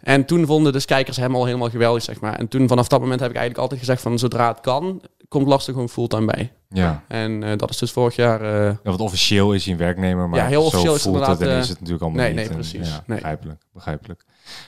[0.00, 2.38] En toen vonden de kijkers hem al helemaal geweldig, zeg maar.
[2.38, 5.02] En toen vanaf dat moment heb ik eigenlijk altijd gezegd van, zodra het kan,
[5.32, 6.52] komt er gewoon fulltime bij.
[6.68, 7.02] Ja.
[7.08, 8.40] En eh, dat is dus vorig jaar...
[8.40, 11.12] eh, Ja, want officieel is hij een werknemer, maar Ja, heel zo officieel is het
[11.12, 12.38] voelt het en inderdaad, is het natuurlijk allemaal nee, niet.
[12.40, 12.88] nee, En, precies.
[12.88, 13.18] ja, Nee.
[13.18, 14.24] Begrijpelijk, begrijpelijk.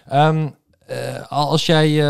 [0.08, 0.48] Ehm,
[0.86, 2.02] eh, als jij,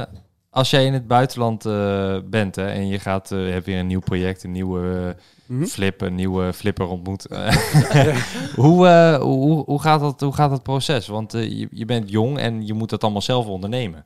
[0.00, 0.04] eh,
[0.50, 3.86] als jij in het buitenland eh, bent hè, en je gaat, eh, hebt weer een
[3.86, 5.64] nieuw project, een nieuwe eh, Mhm.
[5.64, 7.26] flip, een nieuwe flipper ontmoet.
[7.28, 8.16] eh,
[8.54, 11.06] hoe, eh, hoe, hoe, gaat dat, hoe gaat dat proces?
[11.06, 14.04] Want eh, je, je bent jong en je moet dat allemaal zelf ondernemen.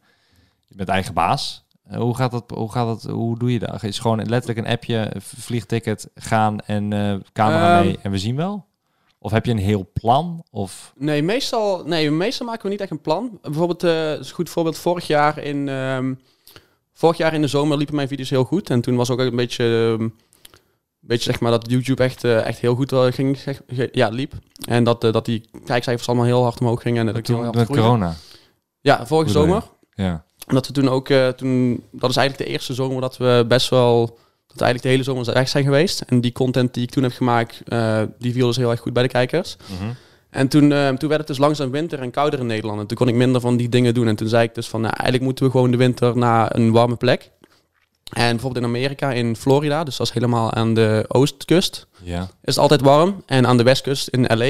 [0.66, 1.64] Je bent eigen baas.
[1.82, 2.44] Eh, hoe gaat dat?
[2.54, 3.12] Hoe gaat dat?
[3.12, 3.82] Hoe doe je dat?
[3.82, 7.84] Is gewoon letterlijk een appje, vliegticket, gaan en eh, camera Ehm.
[7.86, 8.66] mee en we zien wel?
[9.18, 10.44] Of heb je een heel plan?
[10.50, 13.38] Of Nee, meestal, nee, meestal maken we niet echt een plan.
[13.42, 13.82] Bijvoorbeeld,
[14.20, 16.14] is een goed voorbeeld, vorig jaar in, ehm,
[16.92, 18.70] vorig jaar in de zomer liepen mijn video's heel goed.
[18.70, 20.08] En toen was ook een beetje, ehm,
[21.00, 23.62] beetje zeg maar dat YouTube echt, echt heel goed ging, zeg-
[23.92, 24.32] ja, liep.
[24.68, 27.00] En dat, dat die kijkcijfers allemaal heel hard omhoog gingen.
[27.00, 28.14] En dat ik heel toen hard met corona?
[28.80, 29.62] Ja, vorige zomer.
[29.90, 30.24] Ja.
[30.50, 33.68] Omdat we toen ook, eh, toen, dat is eigenlijk de eerste zomer dat we best
[33.68, 34.06] wel,
[34.46, 36.00] dat eigenlijk de hele zomer weg zijn geweest.
[36.00, 38.92] En die content die ik toen heb gemaakt, eh, die viel dus heel erg goed
[38.92, 39.56] bij de kijkers.
[39.66, 39.90] Mhm.
[40.30, 42.80] En toen, eh, toen werd het dus langzaam winter en kouder in Nederland.
[42.80, 44.08] En toen kon ik minder van die dingen doen.
[44.08, 46.70] En toen zei ik dus van, nou, eigenlijk moeten we gewoon de winter naar een
[46.72, 47.30] warme plek.
[48.10, 52.20] En bijvoorbeeld in Amerika, in Florida, dus dat is helemaal aan de oostkust, Ja.
[52.22, 53.22] is het altijd warm.
[53.26, 54.44] En aan de westkust in LA,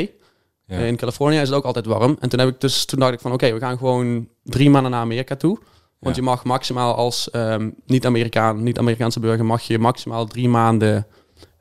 [0.66, 0.76] Ja.
[0.78, 2.16] in Californië, is het ook altijd warm.
[2.20, 4.90] En toen, heb ik dus, toen dacht ik van, oké, we gaan gewoon drie maanden
[4.90, 5.58] naar Amerika toe.
[6.00, 6.22] Want Ja.
[6.22, 11.06] je mag maximaal als ehm, niet-Amerikaan, niet-Amerikaanse burger, mag je maximaal drie maanden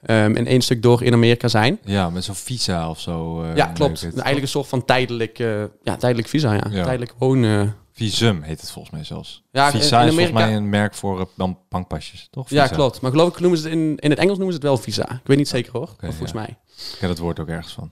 [0.02, 1.80] ehm, in één stuk door in Amerika zijn.
[1.84, 3.42] ja, met zo'n visa of zo.
[3.44, 4.02] eh, Ja, klopt.
[4.02, 4.14] het.
[4.14, 5.38] Eigenlijk een soort van tijdelijk,
[5.84, 6.64] ja, tijdelijk visa, ja.
[6.70, 6.84] Ja.
[6.84, 7.76] Tijdelijk wonen.
[7.92, 9.44] Visum heet het volgens mij zelfs.
[9.52, 12.50] Ja, visa in is volgens Amerika- mij een merk voor eh, dan bankpasjes, toch?
[12.50, 13.02] Ja, klopt.
[13.02, 15.12] Maar geloof ik noemen ze het in, in het Engels noemen ze het wel visa.
[15.12, 16.58] Ik weet niet zeker hoor, volgens mij.
[16.68, 17.92] Ik ken het woord ook ergens van.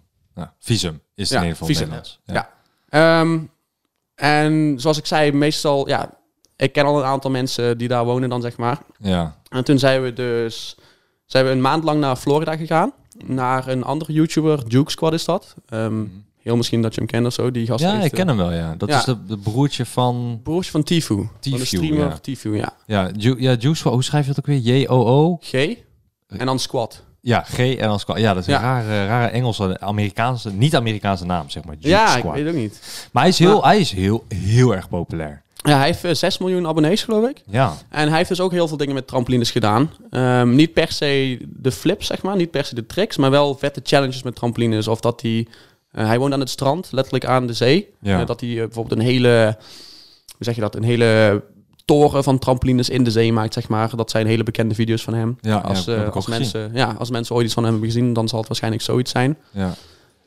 [0.59, 1.89] Visum is Ja, in ieder geval visum.
[1.89, 2.19] Nederlands.
[2.25, 2.49] Ja.
[2.89, 3.39] Ehm,
[4.15, 6.09] en zoals ik zei, meestal, ja,
[6.57, 8.77] ik ken al een aantal mensen die daar wonen dan, zeg maar.
[8.99, 9.35] ja.
[9.49, 10.77] En toen zijn we dus,
[11.25, 12.91] zijn we een maand lang naar Florida gegaan.
[13.25, 15.55] Naar een andere YouTuber, Duke Squad is dat.
[15.69, 16.03] Ehm,
[16.41, 17.83] heel misschien dat je hem kent of zo, die gast.
[17.83, 18.75] Ja, heeft, ik eh, ken hem wel, ja.
[18.77, 18.97] Dat ja.
[18.97, 20.39] is de, de broertje van...
[20.43, 21.15] Broertje van Tifu.
[21.15, 22.17] Van Tfue, streamer ja.
[22.17, 22.73] Tifu, ja.
[22.85, 24.79] Ja, Ju ja Juice, hoe schrijf je dat ook weer?
[24.81, 25.37] J-O-O?
[25.41, 25.53] G.
[26.27, 27.03] En dan Squad.
[27.21, 28.17] Ja, G en dan Squad.
[28.19, 28.55] Ja, dat is Ja.
[28.55, 31.75] een rare, rare Engelse, Amerikaanse, niet-Amerikaanse naam, zeg maar.
[31.75, 32.33] Juke Ja, ik Squad.
[32.35, 33.07] weet het ook niet.
[33.11, 35.43] Maar hij is, heel, Maar- hij is heel, heel erg populair.
[35.63, 37.41] Ja, hij heeft eh, 6 miljoen abonnees, geloof ik.
[37.49, 39.91] Ja, En hij heeft dus ook heel veel dingen met trampolines gedaan.
[40.09, 42.35] Ehm, niet per se de flips, zeg maar.
[42.35, 43.17] Niet per se de tricks.
[43.17, 44.87] Maar wel vette challenges met trampolines.
[44.87, 45.47] Of dat hij...
[45.91, 47.89] eh, hij woont aan het strand, letterlijk aan de zee.
[48.01, 48.19] Ja.
[48.19, 49.55] Eh, dat hij eh, bijvoorbeeld een hele...
[50.35, 50.75] Hoe zeg je dat?
[50.75, 51.43] Een hele
[51.85, 53.95] toren van trampolines in de zee maakt, zeg maar.
[53.95, 55.37] Dat zijn hele bekende video's van hem.
[55.41, 56.29] Ja, als, ja, eh, gezien.
[56.39, 59.11] mensen, ja, als mensen ooit iets van hem hebben gezien, dan zal het waarschijnlijk zoiets
[59.11, 59.37] zijn.
[59.51, 59.73] ja.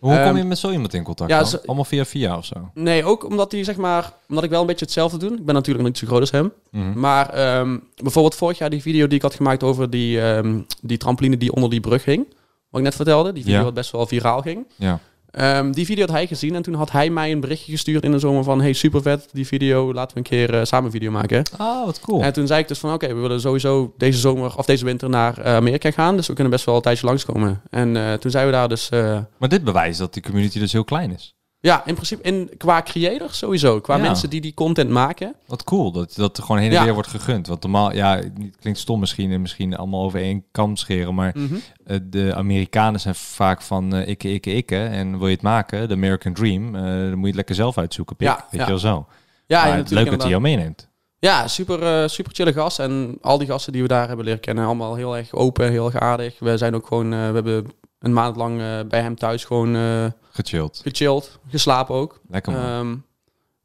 [0.00, 1.60] Hoe kom Ehm, je met zo iemand in contact ja, dan?
[1.66, 2.70] Allemaal via via of zo?
[2.74, 4.12] Nee, ook omdat hij, zeg maar...
[4.28, 5.32] Omdat ik wel een beetje hetzelfde doe.
[5.36, 6.52] Ik ben natuurlijk niet zo groot als hem.
[6.70, 6.98] Mhm.
[7.00, 10.96] Maar ehm, bijvoorbeeld vorig jaar die video die ik had gemaakt over die, ehm, die
[10.98, 12.26] trampoline die onder die brug ging.
[12.70, 13.32] Wat ik net vertelde.
[13.32, 13.64] Die video Ja.
[13.64, 14.66] wat best wel viraal ging.
[14.76, 15.00] Ja.
[15.30, 18.10] Ehm, die video had hij gezien en toen had hij mij een berichtje gestuurd in
[18.10, 18.60] de zomer van...
[18.60, 21.42] Hey, super vet, die video, laten we een keer eh, samen een video maken.
[21.58, 22.22] Oh, wat cool.
[22.22, 25.08] En toen zei ik dus van, oké, we willen sowieso deze zomer of deze winter
[25.08, 26.16] naar eh, Amerika gaan.
[26.16, 27.60] Dus we kunnen best wel een tijdje langskomen.
[27.70, 28.88] En eh, toen zijn we daar dus...
[28.88, 31.34] eh, Maar dit bewijst dat die community dus heel klein is.
[31.60, 33.80] Ja, in principe in, qua creators sowieso.
[33.80, 34.02] Qua Ja.
[34.02, 35.34] mensen die die content maken.
[35.46, 36.84] Wat cool, dat, dat er gewoon heen en Ja.
[36.84, 37.46] weer wordt gegund.
[37.46, 41.32] Want normaal, ja, het klinkt stom misschien en misschien allemaal over één kam scheren, maar
[41.34, 41.54] Mhm.
[41.84, 44.76] eh, de Amerikanen zijn vaak van eh ikke, ikke, ikke.
[44.84, 47.78] En wil je het maken, de American Dream, eh, dan moet je het lekker zelf
[47.78, 48.28] uitzoeken, pik.
[48.28, 48.64] Ja, weet ja.
[48.64, 49.06] je wel zo.
[49.46, 50.88] Ja, maar en het leuk dat hij jou meeneemt.
[51.18, 52.78] Ja, super, eh, super chille gast.
[52.78, 55.84] En al die gasten die we daar hebben leren kennen, allemaal heel erg open, heel
[55.86, 56.38] erg aardig.
[56.38, 57.66] We zijn ook gewoon, eh, we hebben
[58.00, 60.80] een maand lang eh, bij hem thuis gewoon eh, Gechilled.
[60.84, 62.20] gechilled, geslapen ook.
[62.28, 62.62] Lekker man.
[62.62, 62.96] Ehm,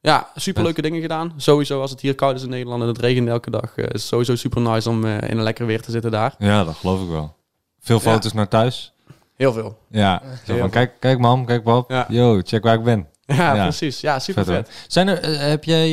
[0.02, 1.34] ja, super leuke dingen gedaan.
[1.38, 3.92] Sowieso als het hier koud is in Nederland en het regent elke dag, eh, is
[3.92, 6.36] het sowieso super nice om in een lekker weer te zitten daar.
[6.40, 7.36] ja, dat geloof ik wel.
[7.80, 8.12] Veel Ja.
[8.12, 8.94] foto's naar thuis.
[9.36, 9.78] Heel veel.
[9.90, 10.70] Ja, zo van, veel.
[10.70, 11.90] kijk, kijk mam, kijk pap.
[11.92, 12.06] Ja.
[12.10, 13.08] Yo, check waar ik ben.
[13.38, 13.64] Ja, Ja.
[13.64, 14.02] precies.
[14.02, 14.86] Ja, super Vet.
[14.88, 15.88] Zijn er, eh, heb jij,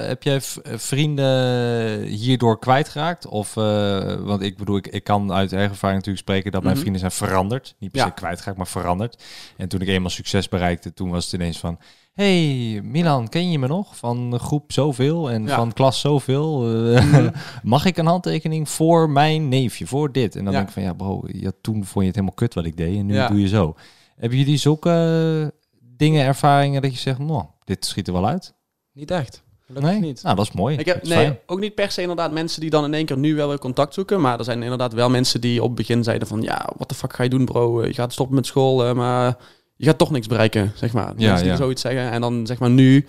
[0.00, 3.26] eh, heb jij v- vrienden hierdoor kwijtgeraakt?
[3.26, 6.72] Of, eh, want ik bedoel, ik, ik kan uit eigen ervaring natuurlijk spreken dat mijn
[6.72, 6.80] Mhm.
[6.80, 7.74] vrienden zijn veranderd.
[7.78, 8.06] Niet per Ja.
[8.06, 9.22] se kwijtgeraakt, maar veranderd.
[9.56, 11.78] En toen ik eenmaal succes bereikte, toen was het ineens van...
[12.12, 13.96] Hey Milan, ken je me nog?
[13.96, 15.56] Van groep zoveel en Ja.
[15.56, 16.74] van klas zoveel.
[16.94, 17.28] Eh, Mhm.
[17.62, 20.36] Mag ik een handtekening voor mijn neefje, voor dit?
[20.36, 20.58] En dan Ja.
[20.58, 22.96] denk ik van, ja bro, ja, toen vond je het helemaal kut wat ik deed
[22.98, 23.28] en nu Ja.
[23.28, 23.74] doe je zo.
[24.16, 25.61] Hebben jullie zulke eh,
[25.96, 28.54] dingen, ervaringen dat je zegt, nou, dit schiet er wel uit?
[28.92, 29.42] Niet echt.
[29.66, 30.00] Gelukkig Nee?
[30.00, 30.22] niet.
[30.22, 30.76] Nou, dat is mooi.
[30.78, 31.38] Ik heb, is nee, fijn.
[31.46, 33.94] ook niet per se inderdaad mensen die dan in één keer nu wel weer contact
[33.94, 34.20] zoeken.
[34.20, 36.42] Maar er zijn inderdaad wel mensen die op het begin zeiden van...
[36.42, 37.80] Ja, wat de fuck ga je doen bro?
[37.80, 39.36] Eh, Je gaat stoppen met school, eh, maar
[39.76, 41.06] je gaat toch niks bereiken, zeg maar.
[41.08, 41.56] Ja, mensen die ja.
[41.56, 42.10] zoiets zeggen.
[42.10, 43.06] En dan zeg maar nu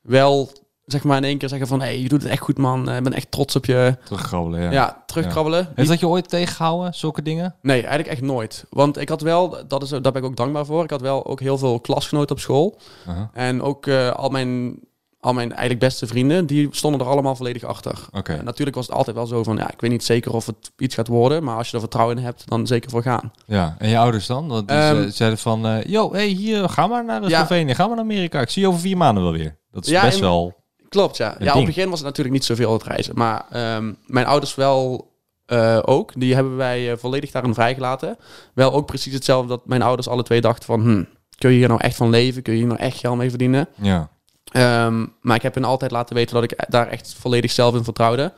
[0.00, 0.50] wel
[0.90, 1.80] zeg maar in één keer zeggen van...
[1.80, 2.88] Hé, hey, je doet het echt goed man.
[2.88, 3.96] Eh, Ik ben echt trots op je.
[4.04, 4.70] Terugkrabbelen, ja.
[4.70, 5.68] Ja, terugkrabbelen.
[5.74, 7.54] Heeft dat je ooit tegengehouden, zulke dingen?
[7.62, 8.64] Nee, eigenlijk echt nooit.
[8.70, 10.84] Want ik had wel, dat is, daar ben ik ook dankbaar voor.
[10.84, 12.78] Ik had wel ook heel veel klasgenoten op school.
[13.06, 13.30] Aha.
[13.32, 14.78] En ook eh, al, mijn,
[15.20, 17.98] al mijn eigenlijk beste vrienden, die stonden er allemaal volledig achter.
[18.12, 18.32] Oké.
[18.32, 20.72] En natuurlijk was het altijd wel zo van, ja, ik weet niet zeker of het
[20.76, 23.32] iets gaat worden, maar als je er vertrouwen in hebt, dan zeker voor gaan.
[23.46, 24.48] Ja, en je ouders dan?
[24.48, 27.46] Want die Ehm, ze- zeiden van, eh yo, hey, hier, ga maar naar Ja.
[27.46, 28.40] Slovenië, ga maar naar Amerika.
[28.40, 29.58] Ik zie je over vier maanden wel weer.
[29.72, 30.58] Dat is Ja, best in- wel...
[30.90, 31.34] Klopt, ja.
[31.38, 34.26] Een Ja, op het begin was het natuurlijk niet zoveel het reizen, maar ehm, mijn
[34.26, 35.08] ouders wel
[35.46, 36.12] eh, ook.
[36.16, 38.16] Die hebben wij eh, volledig daarin vrijgelaten.
[38.54, 41.04] Wel ook precies hetzelfde dat mijn ouders alle twee dachten van, hm,
[41.38, 42.42] kun je hier nou echt van leven?
[42.42, 43.68] Kun je hier nou echt geld mee verdienen?
[43.74, 44.08] Ja,
[44.50, 47.84] Ehm, maar ik heb hen altijd laten weten dat ik daar echt volledig zelf in
[47.84, 48.32] vertrouwde.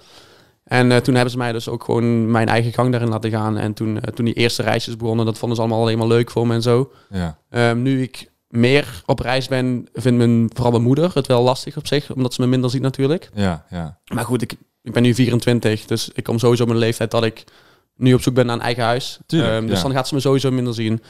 [0.65, 3.59] En eh, toen hebben ze mij dus ook gewoon mijn eigen gang daarin laten gaan.
[3.59, 6.47] En toen, toen die eerste reisjes begonnen, dat vonden ze allemaal alleen maar leuk voor
[6.47, 6.93] me en zo.
[7.11, 7.39] ja.
[7.51, 11.77] Ehm, nu ik meer op reis ben, vindt mijn, vooral mijn moeder het wel lastig
[11.77, 13.31] op zich, omdat ze me minder ziet natuurlijk.
[13.35, 13.99] Ja, ja.
[14.15, 17.25] Maar goed, ik, ik ben nu 24, dus ik kom sowieso op een leeftijd dat
[17.25, 17.45] ik
[17.97, 19.19] nu op zoek ben naar een eigen huis.
[19.27, 19.83] Tuurlijk, Ehm, dus ja.
[19.83, 21.03] dan gaat ze me sowieso minder zien.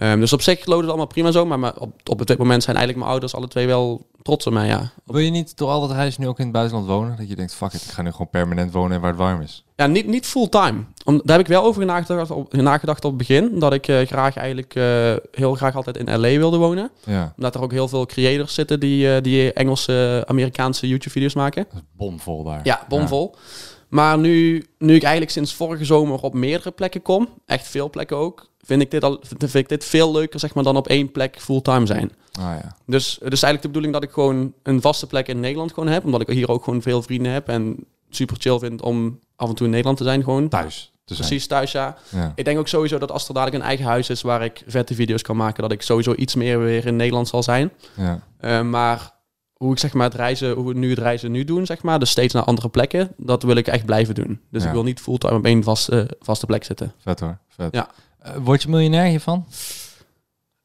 [0.00, 2.62] Ehm, dus op zich loopt het allemaal prima zo, maar, maar op, op dit moment
[2.62, 4.90] zijn eigenlijk mijn ouders alle twee wel trots op mij, ja.
[5.04, 7.16] Wil je niet door al dat reizen nu ook in het buitenland wonen?
[7.16, 9.64] Dat je denkt, fuck it, ik ga nu gewoon permanent wonen waar het warm is.
[9.76, 10.84] Ja, niet, niet fulltime.
[11.04, 13.58] Daar heb ik wel over nagedacht op, nagedacht op het begin.
[13.58, 16.90] Dat ik eh, graag eigenlijk eh, heel graag altijd in LA wilde wonen.
[17.04, 21.66] Ja, Omdat er ook heel veel creators zitten die, eh, die Engelse, Amerikaanse YouTube-video's maken.
[21.72, 22.60] dat is bomvol daar.
[22.62, 23.34] Ja, bomvol.
[23.88, 28.16] Maar nu, nu ik eigenlijk sinds vorige zomer op meerdere plekken kom, echt veel plekken
[28.16, 31.12] ook, vind ik dit, al, vind ik dit veel leuker zeg maar, dan op één
[31.12, 32.12] plek fulltime zijn.
[32.32, 32.76] Ah ja.
[32.86, 35.88] Dus het is eigenlijk de bedoeling dat ik gewoon een vaste plek in Nederland gewoon
[35.88, 36.04] heb.
[36.04, 37.76] Omdat ik hier ook gewoon veel vrienden heb en
[38.10, 40.48] super chill vind om af en toe in Nederland te zijn gewoon.
[40.48, 41.28] Thuis te zijn.
[41.28, 41.96] Precies, thuis ja.
[42.08, 42.32] Ja.
[42.34, 44.94] Ik denk ook sowieso dat als er dadelijk een eigen huis is waar ik vette
[44.94, 47.70] video's kan maken, dat ik sowieso iets meer weer in Nederland zal zijn.
[47.96, 48.20] Ja.
[48.38, 49.10] Eh, maar
[49.52, 51.98] hoe ik zeg maar het reizen, hoe we nu het reizen nu doen, zeg maar,
[51.98, 54.40] dus steeds naar andere plekken, dat wil ik echt blijven doen.
[54.50, 54.68] Dus Ja.
[54.68, 56.92] ik wil niet fulltime op één vaste, vaste plek zitten.
[56.98, 57.74] Vet hoor, vet.
[57.74, 57.88] Ja.
[58.22, 59.46] Eh, word je miljonair hiervan?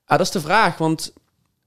[0.05, 1.13] Ah, dat is de vraag, want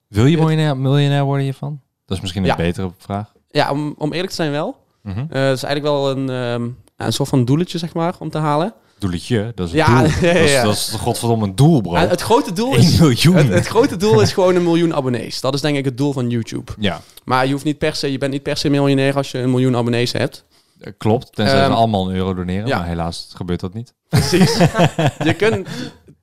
[0.09, 1.81] Wil je miljonair, miljonair worden hiervan?
[2.07, 2.57] Dat is misschien een Ja.
[2.57, 3.33] betere vraag.
[3.51, 4.77] ja, om, om eerlijk te zijn wel.
[5.03, 6.69] Het is eigenlijk wel een, ehm,
[7.07, 8.73] een soort van doeletje, zeg maar, om te halen.
[8.99, 10.11] Doeletje, dat is een Ja, doel.
[10.21, 11.95] ja, ja, Dat, is, dat is godverdomme een doel, bro.
[11.95, 12.99] Het grote doel 1 is...
[12.99, 13.35] miljoen.
[13.37, 15.41] Het, het grote doel is gewoon een miljoen abonnees.
[15.41, 16.73] Dat is denk ik het doel van YouTube.
[16.79, 19.39] ja, Maar je hoeft niet per se, je bent niet per se miljonair als je
[19.39, 20.45] een miljoen abonnees hebt.
[20.81, 21.33] Eh, klopt.
[21.35, 22.67] Tenzij Ehm, ze allemaal een euro doneren.
[22.67, 22.79] ja.
[22.79, 23.95] Maar helaas gebeurt dat niet.
[24.09, 24.57] Precies.
[25.25, 25.69] je kunt,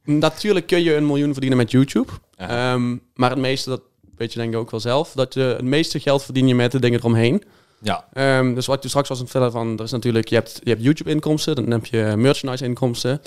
[0.03, 2.11] natuurlijk kun je een miljoen verdienen met YouTube.
[2.37, 2.73] Ja.
[2.73, 3.81] Ehm, maar het meeste, dat
[4.17, 6.71] weet je denk ik ook wel zelf, dat je het meeste geld verdien je met
[6.71, 7.43] de dingen eromheen.
[7.81, 10.35] Ja, Ehm, dus wat je straks was aan het vertellen van, er is natuurlijk, je
[10.35, 13.21] hebt, je hebt YouTube-inkomsten, dan heb je merchandise-inkomsten.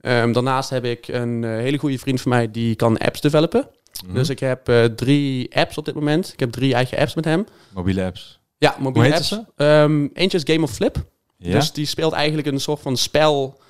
[0.00, 3.68] Ehm, daarnaast heb ik een eh, hele goede vriend van mij die kan apps developen.
[4.06, 4.14] Mhm.
[4.14, 6.32] Dus ik heb eh, drie apps op dit moment.
[6.32, 7.46] Ik heb drie eigen apps met hem.
[7.74, 8.40] mobiele apps.
[8.62, 9.38] Ja, mobiele apps.
[9.56, 10.96] Ehm, eentje is Game of Flip.
[11.38, 11.52] Ja?
[11.52, 13.60] Dus die speelt eigenlijk een soort van spel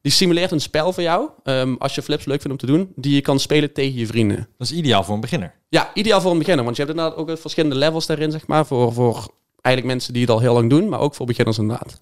[0.00, 2.92] die simuleert een spel voor jou, ehm, als je flips leuk vindt om te doen,
[2.96, 4.48] die je kan spelen tegen je vrienden.
[4.58, 5.54] Dat is ideaal voor een beginner.
[5.68, 8.66] Ja, ideaal voor een beginner, want je hebt inderdaad ook verschillende levels daarin, zeg maar,
[8.66, 9.28] voor, voor
[9.60, 12.00] eigenlijk mensen die het al heel lang doen, maar ook voor beginners inderdaad.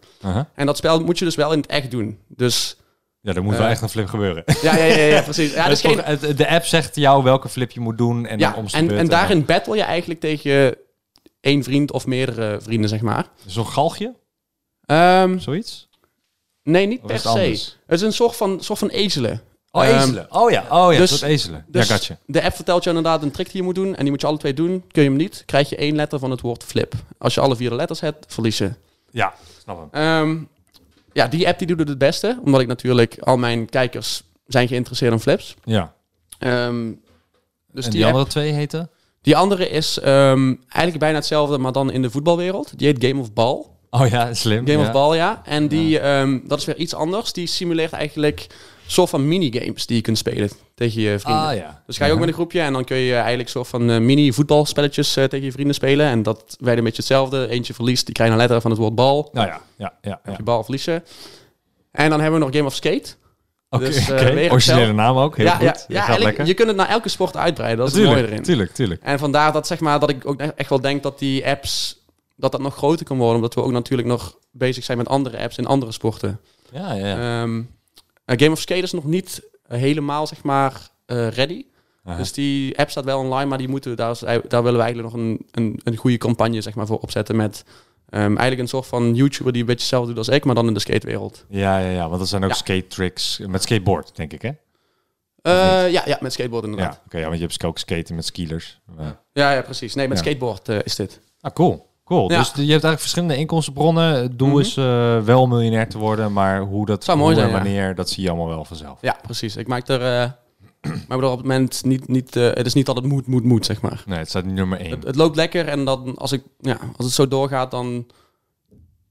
[0.54, 2.18] En dat spel moet je dus wel in het echt doen.
[2.28, 2.76] Dus
[3.20, 3.70] Ja, er moet wel Eh.
[3.70, 4.42] echt een flip gebeuren.
[4.62, 5.52] ja, ja, ja, ja, precies.
[5.52, 6.00] Ja, dus geen,
[6.36, 9.44] de app zegt jou welke flip je moet doen en ja, dan en, en daarin
[9.44, 10.76] battle je eigenlijk tegen
[11.46, 13.28] één vriend of meerdere vrienden, zeg maar.
[13.46, 14.14] Zo'n galgje,
[14.84, 15.88] Ehm, zoiets?
[16.62, 17.28] nee, niet Of per se.
[17.28, 17.78] anders?
[17.86, 19.42] Het is een soort van, soort van ezelen.
[19.70, 20.26] Oh, Ehm, ezelen.
[20.34, 21.64] Oh ja, oh ja, dus- dus, soort ezelen.
[21.68, 22.18] Dus ja, gotcha.
[22.26, 23.94] de app vertelt je inderdaad een trick die je moet doen.
[23.94, 24.84] En die moet je alle twee doen.
[24.90, 26.94] Kun je hem niet, krijg je één letter van het woord flip.
[27.18, 28.72] Als je alle vier de letters hebt, verlies je.
[29.10, 30.02] Ja, snap hem.
[30.02, 30.38] Ehm,
[31.12, 32.38] ja, die app die doet het het beste.
[32.44, 35.54] Omdat ik natuurlijk, al mijn kijkers zijn geïnteresseerd in flips.
[35.64, 35.94] Ja.
[36.38, 36.92] Ehm,
[37.72, 38.90] dus en die, die, app- andere twee heten?
[39.26, 42.78] Die andere is ehm, eigenlijk bijna hetzelfde, maar dan in de voetbalwereld.
[42.78, 43.64] Die heet Game of Ball.
[43.90, 44.66] Oh ja, slim.
[44.66, 44.86] Game ja.
[44.86, 45.42] of Ball, ja.
[45.44, 47.32] En die, ehm, dat is weer iets anders.
[47.32, 48.46] Die simuleert eigenlijk
[48.86, 51.42] soort van minigames die je kunt spelen tegen je vrienden.
[51.42, 51.82] Ah ja.
[51.86, 53.98] Dus ga je ook met een groepje en dan kun je eigenlijk soort van eh,
[53.98, 56.06] mini voetbalspelletjes eh, tegen je vrienden spelen.
[56.06, 57.48] En dat wij een beetje hetzelfde.
[57.48, 59.28] Eentje verliest, die krijgt een letter van het woord bal.
[59.32, 60.20] Nou ja, ja, ja.
[60.24, 60.34] ja.
[60.36, 61.04] Je bal verliezen.
[61.90, 63.14] En dan hebben we nog Game of Skate.
[63.70, 65.36] Oké, Dus, eh, originele naam ook.
[65.36, 65.84] Heel ja, goed.
[65.88, 66.46] ja, gaat lekker.
[66.46, 67.78] je kunt het naar elke sport uitbreiden.
[67.78, 68.42] Dat is tuurlijk, erin.
[68.42, 69.02] tuurlijk, tuurlijk.
[69.02, 72.04] En vandaar dat, zeg maar, dat ik ook echt wel denk dat die apps
[72.36, 73.34] dat dat nog groter kan worden.
[73.36, 76.40] Omdat we ook natuurlijk nog bezig zijn met andere apps in andere sporten.
[76.72, 77.40] Ja, ja.
[77.42, 77.62] Ehm,
[78.24, 80.72] eh, Game of Skate is nog niet eh, helemaal, zeg maar,
[81.06, 81.64] ready.
[82.04, 82.16] Aha.
[82.18, 84.16] Dus die app staat wel online, maar die moeten, we- daar,
[84.48, 87.64] daar willen we eigenlijk nog een, een, een goede campagne zeg maar, voor opzetten met
[88.08, 90.66] ehm, eigenlijk een soort van YouTuber die een beetje hetzelfde doet als ik, maar dan
[90.66, 91.44] in de skatewereld.
[91.48, 92.06] ja, ja, ja.
[92.08, 92.56] Want dat zijn ook Ja.
[92.56, 94.50] skate tricks met skateboard, denk ik, hè?
[95.42, 96.94] Eh, ja, ja, met skateboard inderdaad.
[96.94, 97.16] Ja, oké.
[97.18, 98.80] ja, want je hebt ook skaten met skielers.
[98.98, 99.20] Ja.
[99.32, 99.94] Ja, ja, precies.
[99.94, 100.22] Nee, met Ja.
[100.24, 101.20] skateboard eh, is dit.
[101.40, 101.86] Ah, cool.
[102.04, 102.28] Cool.
[102.28, 104.22] Dus je hebt eigenlijk verschillende inkomstenbronnen.
[104.22, 104.58] Het doel Mhm.
[104.58, 107.94] is eh, wel miljonair te worden, maar hoe dat Zou mooi hoe zijn, en wanneer,
[107.94, 108.98] dat zie je allemaal wel vanzelf.
[109.00, 109.56] Ja, precies.
[109.56, 110.00] Ik maak er,
[111.08, 113.44] maar er op het moment niet, niet eh, het is niet dat het moet, moet,
[113.44, 114.02] moet, zeg maar.
[114.06, 114.90] Nee, het staat nu nummer één.
[114.90, 118.06] Het, het loopt lekker en dan, als, ik, ja, als het zo doorgaat, dan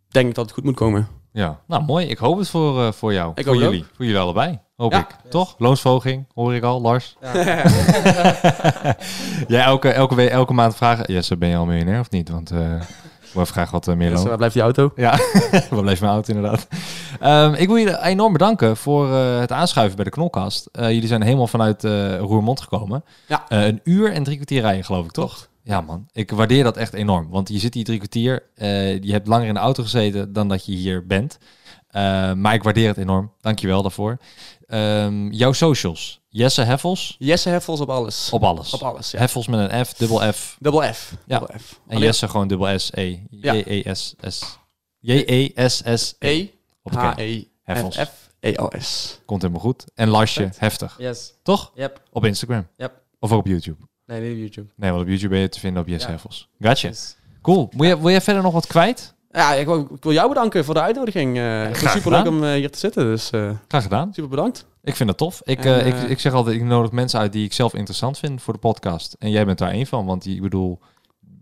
[0.07, 1.07] denk ik dat het goed moet komen.
[1.31, 2.05] Ja, nou mooi.
[2.05, 3.31] Ik hoop het voor, eh, voor jou.
[3.35, 3.85] Ik voor jullie.
[3.95, 4.59] Voor jullie allebei.
[4.75, 4.99] Hoop Ja.
[4.99, 5.15] ik.
[5.29, 5.55] Toch?
[5.57, 7.17] Loonsverhoging, hoor ik al, Lars.
[9.47, 11.13] Jij elke, elke, week, elke maand vragen.
[11.13, 12.29] Jesse, ben je al miljonair of niet?
[12.29, 12.81] Want eh
[13.25, 14.27] ik wil even graag wat meer loon.
[14.27, 14.91] waar blijft die auto?
[14.95, 15.19] Ja,
[15.69, 16.67] waar bleef mijn auto inderdaad.
[17.19, 20.69] Ehm, ik wil jullie enorm bedanken voor eh, het aanschuiven bij de Knolkast.
[20.71, 23.03] Eh, jullie zijn helemaal vanuit eh, Roermond gekomen.
[23.27, 23.45] Ja.
[23.49, 25.47] Een uur en drie kwartier rijden, geloof ik, toch?
[25.63, 26.07] Ja, man.
[26.11, 27.29] Ik waardeer dat echt enorm.
[27.29, 28.43] Want je zit hier drie kwartier.
[29.01, 31.37] je hebt langer in de auto gezeten dan dat je hier bent.
[32.37, 33.31] Maar ik waardeer het enorm.
[33.41, 34.17] Dankjewel daarvoor.
[34.67, 36.21] Ehm, jouw socials.
[36.29, 37.15] Jesse Heffels.
[37.19, 38.29] Jesse Heffels op alles.
[38.31, 38.73] Op alles.
[38.73, 39.19] Op alles, ja.
[39.19, 40.57] Heffels met een F, dubbel F.
[40.59, 41.13] Dubbel F.
[41.25, 41.39] Ja.
[41.39, 41.79] Dubbel F.
[41.87, 43.17] En Jesse gewoon dubbel S, E.
[43.29, 43.53] Ja.
[43.53, 44.57] J-E-S-S.
[44.99, 46.15] J-E-S-S-E.
[46.19, 46.19] E.
[46.19, 46.33] Hoppakee.
[46.33, 46.54] Heffels.
[46.93, 49.19] H-E-F-F-E-L-S.
[49.25, 49.85] Komt helemaal goed.
[49.95, 50.59] En Perfect.
[50.59, 50.95] heftig.
[50.97, 51.33] Yes.
[51.43, 51.71] Toch?
[51.75, 52.01] Yep.
[52.11, 52.67] Op Instagram.
[52.77, 53.01] Yep.
[53.19, 53.77] Of ook op YouTube.
[54.05, 54.67] Nee, niet op YouTube.
[54.75, 56.13] Nee, want op YouTube ben je te vinden op Jesse Ja.
[56.13, 56.49] Heffels.
[56.59, 56.87] Gotcha.
[56.87, 57.17] Yes.
[57.41, 57.69] Cool.
[57.77, 59.13] Wil, je, wil jij verder nog wat kwijt?
[59.31, 61.37] Ja, ik wil, ik wil jou bedanken voor de uitnodiging.
[61.37, 64.13] Eh het was super leuk om eh, hier te zitten, dus eh, Graag gedaan.
[64.13, 64.65] super bedankt.
[64.83, 65.41] Ik vind het tof.
[65.43, 67.73] Ik, En, eh, ik, eh, ik zeg altijd, ik nodig mensen uit die ik zelf
[67.73, 69.15] interessant vind voor de podcast.
[69.19, 70.79] En jij bent daar één van, want ik bedoel,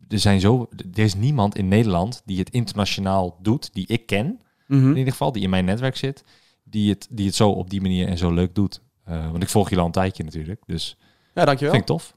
[0.09, 4.41] er zijn zo, er is niemand in Nederland die het internationaal doet, die ik ken,
[4.67, 4.89] Mhm.
[4.89, 6.23] in ieder geval, die in mijn netwerk zit,
[6.63, 8.81] die het, die het zo op die manier en zo leuk doet.
[9.05, 10.97] Eh, want ik volg jullie al een tijdje natuurlijk, dus
[11.33, 11.73] Ja, dankjewel.
[11.73, 12.15] vind ik tof.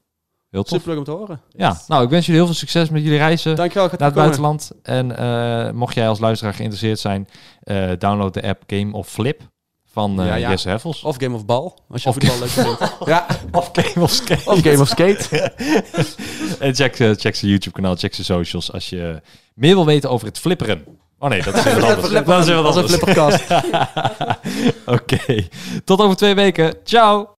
[0.49, 0.77] Heel tof.
[0.77, 1.41] Super leuk om te horen.
[1.49, 3.89] Ja, nou, ik wens jullie heel veel succes met jullie reizen Dankjewel.
[3.91, 4.71] Naar het buitenland.
[4.83, 7.27] En eh, mocht jij als luisteraar geïnteresseerd zijn,
[7.63, 9.41] eh, download de app Game of Flip
[9.85, 10.49] van Ja, ja.
[10.49, 11.03] Jesse Heffels.
[11.03, 12.79] Of Game of Ball, als je Of voetbal leuk vindt.
[13.05, 14.49] ja, Of Game of Skate.
[14.49, 15.39] of Game of Skate.
[16.65, 19.21] en check, check zijn YouTube kanaal, check zijn socials als je
[19.53, 20.85] meer wil weten over het flipperen.
[21.19, 22.25] Oh nee, dat is weer wat anders.
[22.25, 23.01] dat is weer wat Als een anders.
[23.01, 23.43] flipperkast.
[24.95, 25.47] Oké,
[25.83, 26.75] tot over twee weken.
[26.83, 27.35] Ciao!